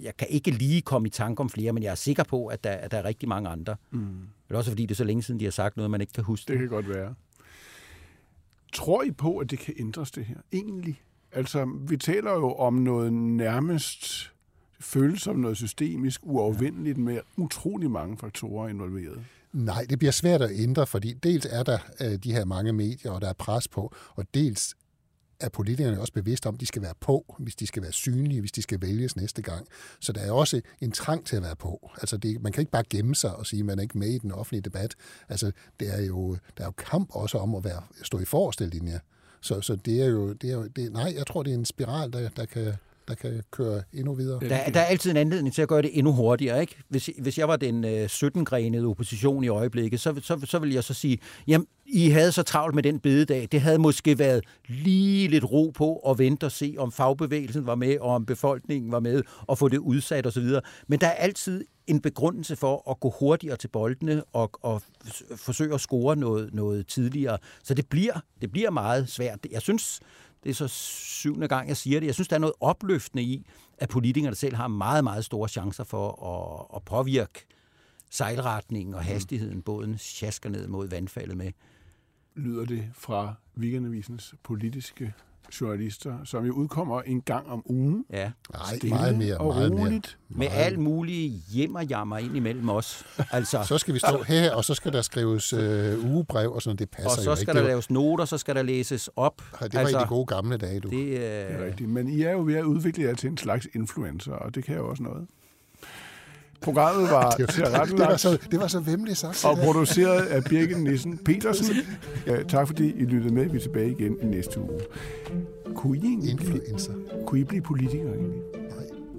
jeg 0.00 0.16
kan 0.18 0.28
ikke 0.30 0.50
lige 0.50 0.82
komme 0.82 1.08
i 1.08 1.10
tanke 1.10 1.40
om 1.40 1.50
flere, 1.50 1.72
men 1.72 1.82
jeg 1.82 1.90
er 1.90 1.94
sikker 1.94 2.22
på, 2.24 2.46
at 2.46 2.64
der, 2.64 2.70
at 2.70 2.90
der 2.90 2.98
er 2.98 3.04
rigtig 3.04 3.28
mange 3.28 3.48
andre. 3.48 3.76
Mm. 3.90 4.28
Er 4.50 4.56
også 4.56 4.70
fordi, 4.70 4.82
det 4.82 4.90
er 4.90 4.96
så 4.96 5.04
længe 5.04 5.22
siden, 5.22 5.40
de 5.40 5.44
har 5.44 5.52
sagt 5.52 5.76
noget, 5.76 5.90
man 5.90 6.00
ikke 6.00 6.12
kan 6.12 6.24
huske. 6.24 6.52
Det 6.52 6.58
kan 6.58 6.68
godt 6.68 6.88
være. 6.88 7.14
Tror 8.72 9.02
I 9.02 9.10
på, 9.10 9.38
at 9.38 9.50
det 9.50 9.58
kan 9.58 9.74
ændres 9.78 10.10
det 10.10 10.24
her? 10.24 10.36
Egentlig? 10.52 11.02
Altså, 11.32 11.78
vi 11.88 11.96
taler 11.96 12.32
jo 12.32 12.52
om 12.52 12.74
noget 12.74 13.12
nærmest 13.12 14.32
føles 14.80 15.22
som 15.22 15.36
noget 15.36 15.56
systemisk, 15.56 16.20
uafvendeligt 16.24 16.98
med 16.98 17.20
utrolig 17.36 17.90
mange 17.90 18.16
faktorer 18.16 18.68
involveret. 18.68 19.24
Nej, 19.52 19.86
det 19.90 19.98
bliver 19.98 20.12
svært 20.12 20.42
at 20.42 20.50
ændre, 20.52 20.86
fordi 20.86 21.12
dels 21.12 21.46
er 21.50 21.62
der 21.62 21.78
øh, 22.00 22.16
de 22.16 22.32
her 22.32 22.44
mange 22.44 22.72
medier, 22.72 23.10
og 23.10 23.20
der 23.20 23.28
er 23.28 23.32
pres 23.32 23.68
på, 23.68 23.94
og 24.16 24.24
dels 24.34 24.74
er 25.40 25.48
politikerne 25.48 26.00
også 26.00 26.12
bevidste 26.12 26.46
om, 26.46 26.54
at 26.54 26.60
de 26.60 26.66
skal 26.66 26.82
være 26.82 26.94
på, 27.00 27.34
hvis 27.38 27.54
de 27.56 27.66
skal 27.66 27.82
være 27.82 27.92
synlige, 27.92 28.40
hvis 28.40 28.52
de 28.52 28.62
skal 28.62 28.82
vælges 28.82 29.16
næste 29.16 29.42
gang. 29.42 29.66
Så 30.00 30.12
der 30.12 30.20
er 30.20 30.32
også 30.32 30.60
en 30.80 30.92
trang 30.92 31.26
til 31.26 31.36
at 31.36 31.42
være 31.42 31.56
på. 31.56 31.90
Altså 32.00 32.16
det, 32.16 32.42
man 32.42 32.52
kan 32.52 32.60
ikke 32.60 32.72
bare 32.72 32.84
gemme 32.90 33.14
sig 33.14 33.36
og 33.36 33.46
sige, 33.46 33.60
at 33.60 33.66
man 33.66 33.78
er 33.78 33.82
ikke 33.82 33.98
med 33.98 34.08
i 34.08 34.18
den 34.18 34.32
offentlige 34.32 34.62
debat. 34.62 34.94
Altså 35.28 35.52
det 35.80 35.94
er 35.94 36.02
jo, 36.02 36.36
der 36.56 36.62
er 36.62 36.66
jo 36.66 36.72
kamp 36.72 37.08
også 37.12 37.38
om 37.38 37.54
at 37.54 37.64
være, 37.64 37.82
stå 38.02 38.18
i 38.18 38.24
forreste 38.24 38.66
linje. 38.66 39.00
Så, 39.40 39.60
så 39.60 39.76
det 39.76 40.02
er 40.02 40.06
jo, 40.06 40.32
det 40.32 40.50
er 40.50 40.54
jo 40.54 40.66
det, 40.66 40.92
nej, 40.92 41.14
jeg 41.16 41.26
tror, 41.26 41.42
det 41.42 41.50
er 41.50 41.58
en 41.58 41.64
spiral, 41.64 42.12
der, 42.12 42.28
der 42.28 42.44
kan 42.44 42.74
der 43.08 43.14
kan 43.14 43.42
køre 43.50 43.82
endnu 43.92 44.14
videre. 44.14 44.40
Der, 44.40 44.70
der 44.70 44.80
er 44.80 44.84
altid 44.84 45.10
en 45.10 45.16
anledning 45.16 45.54
til 45.54 45.62
at 45.62 45.68
gøre 45.68 45.82
det 45.82 45.98
endnu 45.98 46.12
hurtigere. 46.12 46.60
Ikke? 46.60 46.76
Hvis, 46.88 47.10
hvis 47.18 47.38
jeg 47.38 47.48
var 47.48 47.56
den 47.56 47.84
øh, 47.84 48.04
17-grenede 48.04 48.86
opposition 48.86 49.44
i 49.44 49.48
øjeblikket, 49.48 50.00
så, 50.00 50.20
så, 50.22 50.40
så 50.44 50.58
ville 50.58 50.74
jeg 50.74 50.84
så 50.84 50.94
sige, 50.94 51.18
jamen, 51.46 51.66
I 51.86 52.08
havde 52.08 52.32
så 52.32 52.42
travlt 52.42 52.74
med 52.74 52.82
den 52.82 53.00
bededag. 53.00 53.48
Det 53.52 53.60
havde 53.60 53.78
måske 53.78 54.18
været 54.18 54.44
lige 54.68 55.28
lidt 55.28 55.44
ro 55.44 55.72
på 55.74 55.96
at 55.96 56.18
vente 56.18 56.44
og 56.44 56.52
se, 56.52 56.74
om 56.78 56.92
fagbevægelsen 56.92 57.66
var 57.66 57.74
med, 57.74 57.98
og 57.98 58.14
om 58.14 58.26
befolkningen 58.26 58.92
var 58.92 59.00
med, 59.00 59.22
og 59.46 59.58
få 59.58 59.68
det 59.68 59.78
udsat 59.78 60.26
osv. 60.26 60.46
Men 60.88 61.00
der 61.00 61.06
er 61.06 61.14
altid 61.14 61.64
en 61.86 62.00
begrundelse 62.00 62.56
for 62.56 62.90
at 62.90 63.00
gå 63.00 63.14
hurtigere 63.18 63.56
til 63.56 63.68
boldene 63.68 64.24
og, 64.24 64.50
og 64.62 64.82
forsøge 65.36 65.74
at 65.74 65.80
score 65.80 66.16
noget, 66.16 66.54
noget 66.54 66.86
tidligere. 66.86 67.38
Så 67.64 67.74
det 67.74 67.86
bliver, 67.86 68.20
det 68.40 68.52
bliver 68.52 68.70
meget 68.70 69.08
svært. 69.08 69.38
Jeg 69.50 69.62
synes, 69.62 70.00
det 70.44 70.50
er 70.50 70.54
så 70.54 70.68
syvende 70.68 71.48
gang, 71.48 71.68
jeg 71.68 71.76
siger 71.76 72.00
det. 72.00 72.06
Jeg 72.06 72.14
synes, 72.14 72.28
der 72.28 72.36
er 72.36 72.40
noget 72.40 72.54
opløftende 72.60 73.22
i, 73.22 73.46
at 73.78 73.88
politikerne 73.88 74.36
selv 74.36 74.54
har 74.54 74.68
meget, 74.68 75.04
meget 75.04 75.24
store 75.24 75.48
chancer 75.48 75.84
for 75.84 76.24
at, 76.24 76.76
at 76.76 76.82
påvirke 76.84 77.46
sejlretningen 78.10 78.94
og 78.94 79.04
hastigheden, 79.04 79.62
båden 79.62 79.98
sjasker 79.98 80.50
ned 80.50 80.68
mod 80.68 80.88
vandfaldet 80.88 81.36
med. 81.36 81.52
Lyder 82.34 82.64
det 82.64 82.90
fra 82.94 83.34
Weekendavisens 83.56 84.34
politiske 84.42 85.14
journalister, 85.60 86.14
som 86.24 86.44
jo 86.44 86.52
udkommer 86.52 87.02
en 87.02 87.20
gang 87.20 87.48
om 87.48 87.62
ugen. 87.66 88.04
Ja. 88.12 88.30
Nej, 88.52 88.78
meget 88.88 89.18
mere. 89.18 89.36
Og 89.36 89.54
meget 89.54 89.72
roligt. 89.72 90.18
Mere. 90.28 90.38
Med 90.38 90.48
al 90.52 90.80
mulig 90.80 91.30
hjem 91.52 91.74
og 91.74 91.86
jammer 91.86 92.18
ind 92.18 92.36
imellem 92.36 92.68
os. 92.68 93.04
Altså, 93.30 93.62
så 93.68 93.78
skal 93.78 93.94
vi 93.94 93.98
stå 93.98 94.22
her, 94.22 94.54
og 94.54 94.64
så 94.64 94.74
skal 94.74 94.92
der 94.92 95.02
skrives 95.02 95.52
øh, 95.52 96.04
ugebrev, 96.04 96.52
og 96.52 96.62
sådan 96.62 96.76
det 96.76 96.90
passer 96.90 97.10
Og 97.10 97.16
så 97.16 97.42
skal 97.42 97.56
jo 97.56 97.62
der 97.62 97.68
laves 97.68 97.90
noter, 97.90 98.24
så 98.24 98.38
skal 98.38 98.54
der 98.54 98.62
læses 98.62 99.10
op. 99.16 99.42
Ja, 99.60 99.64
det 99.66 99.74
var 99.74 99.80
altså, 99.80 99.98
i 99.98 100.02
de 100.02 100.06
gode 100.06 100.26
gamle 100.26 100.56
dage, 100.56 100.80
du. 100.80 100.88
Det, 100.88 100.96
øh... 100.96 101.10
det 101.10 101.20
er 101.20 101.64
rigtigt. 101.64 101.90
Men 101.90 102.08
I 102.08 102.22
er 102.22 102.32
jo 102.32 102.42
ved 102.44 102.54
at 102.54 102.64
udvikle 102.64 103.04
jer 103.04 103.14
til 103.14 103.30
en 103.30 103.36
slags 103.36 103.68
influencer, 103.74 104.32
og 104.32 104.54
det 104.54 104.64
kan 104.64 104.76
jo 104.76 104.88
også 104.88 105.02
noget. 105.02 105.26
Programmet 106.60 107.10
var 107.10 107.30
det, 107.38 107.60
var, 107.72 107.84
det, 107.84 107.98
var 107.98 108.16
så, 108.16 108.38
det 108.50 108.60
var 108.60 108.66
så 108.66 108.80
vemmeligt 108.80 109.18
sagt. 109.18 109.44
Og 109.44 109.58
produceret 109.58 110.22
af 110.26 110.44
Birgit 110.44 110.80
Nissen 110.80 111.18
Petersen. 111.18 111.76
Ja, 112.26 112.42
tak 112.42 112.66
fordi 112.66 112.92
I 112.96 113.04
lyttede 113.04 113.34
med. 113.34 113.48
Vi 113.48 113.56
er 113.56 113.60
tilbage 113.60 113.90
igen 113.90 114.16
i 114.22 114.26
næste 114.26 114.60
uge. 114.60 114.80
Kunne 115.74 115.98
I 115.98 116.00
egentlig 116.00 116.30
Influencer. 116.30 116.92
Kunne 117.26 117.40
I 117.40 117.44
blive 117.44 117.62
politikere 117.62 118.14
egentlig? 118.14 118.42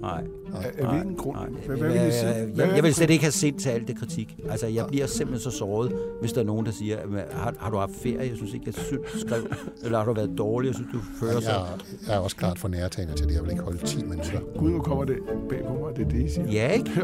Nej. 0.00 0.24
Er, 0.54 0.84
er 0.84 0.90
hvilken 0.92 1.16
grund? 1.16 1.36
Nej. 1.36 1.48
Hvad, 1.66 1.76
hvad 1.76 1.88
vil 1.88 2.08
I 2.08 2.12
sige? 2.12 2.26
Jeg, 2.26 2.48
jeg, 2.56 2.72
jeg 2.74 2.82
vil 2.82 2.94
slet 2.94 3.10
ikke 3.10 3.24
have 3.24 3.32
sind 3.32 3.58
til 3.58 3.70
alt 3.70 3.88
det 3.88 3.98
kritik. 3.98 4.36
Altså, 4.50 4.66
jeg 4.66 4.86
bliver 4.88 5.06
simpelthen 5.06 5.52
så 5.52 5.58
såret, 5.58 5.92
hvis 6.20 6.32
der 6.32 6.40
er 6.40 6.44
nogen, 6.44 6.66
der 6.66 6.72
siger, 6.72 6.98
har, 7.30 7.54
har 7.58 7.70
du 7.70 7.76
haft 7.76 7.92
ferie? 8.02 8.28
Jeg 8.28 8.36
synes 8.36 8.54
ikke, 8.54 8.64
jeg 8.66 8.74
synes, 8.74 9.00
du 9.12 9.18
skrev. 9.18 9.46
Eller 9.84 9.98
har 9.98 10.04
du 10.04 10.12
været 10.12 10.38
dårlig? 10.38 10.66
Jeg 10.66 10.74
synes, 10.74 10.90
du 10.92 11.00
fører 11.20 11.40
sig. 11.40 11.50
Jeg, 11.50 11.66
jeg 12.08 12.14
er 12.14 12.18
også 12.18 12.36
klart 12.36 12.58
for 12.58 12.68
nærtagende 12.68 13.14
til 13.14 13.26
det. 13.28 13.34
Jeg 13.34 13.42
vil 13.42 13.50
ikke 13.50 13.62
holde 13.62 13.86
10 13.86 14.02
minutter. 14.02 14.40
Gud, 14.58 14.70
hvor 14.70 14.80
kommer 14.80 15.04
det 15.04 15.16
bag 15.48 15.64
på 15.66 15.72
mig, 15.72 15.96
det 15.96 16.04
er 16.04 16.08
det, 16.08 16.24
I 16.24 16.28
siger. 16.30 16.50
Ja, 16.50 16.68
ikke? 16.68 16.90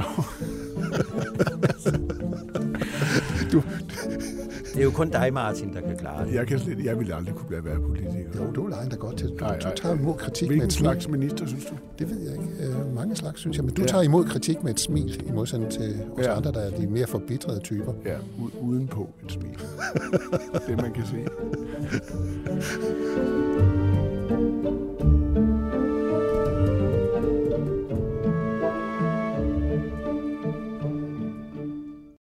du, 3.52 3.62
det 4.76 4.82
er 4.82 4.84
jo 4.84 4.90
kun 4.90 5.10
dig, 5.10 5.32
Martin, 5.32 5.74
der 5.74 5.80
kan 5.80 5.96
klare 5.96 6.26
det. 6.26 6.34
Jeg, 6.34 6.46
kan 6.46 6.58
slet, 6.58 6.84
jeg 6.84 6.98
ville 6.98 7.14
aldrig 7.14 7.34
kunne 7.34 7.64
være 7.64 7.80
politiker. 7.80 8.44
Jo, 8.44 8.50
du 8.50 8.66
er 8.66 8.88
da 8.90 8.96
godt 8.96 9.16
til. 9.16 9.28
Du, 9.28 9.34
nej, 9.44 9.58
du 9.58 9.68
tager 9.76 9.94
imod 9.94 10.14
kritik 10.14 10.48
Hvilken 10.48 10.62
med 10.62 10.66
et 10.66 10.72
slags 10.72 11.04
smil. 11.04 11.18
minister, 11.18 11.46
synes 11.46 11.64
du? 11.64 11.74
Det 11.98 12.10
ved 12.10 12.20
jeg 12.20 12.32
ikke. 12.32 12.48
Øh, 12.60 12.94
mange 12.94 13.16
slags, 13.16 13.40
synes 13.40 13.56
jeg. 13.56 13.64
Men 13.64 13.74
du 13.74 13.82
ja. 13.82 13.88
tager 13.88 14.02
imod 14.02 14.24
kritik 14.24 14.62
med 14.62 14.70
et 14.72 14.80
smil, 14.80 15.22
i 15.28 15.32
modsætning 15.32 15.72
til 15.72 15.94
os 16.18 16.24
ja. 16.24 16.36
andre, 16.36 16.52
der 16.52 16.60
er 16.60 16.70
de 16.70 16.86
mere 16.86 17.06
forbitrede 17.06 17.60
typer. 17.60 17.92
Ja, 18.04 18.16
udenpå 18.60 19.08
et 19.24 19.32
smil. 19.32 19.58
det 20.68 20.76
man 20.76 20.92
kan 20.92 21.06
se. 21.06 21.16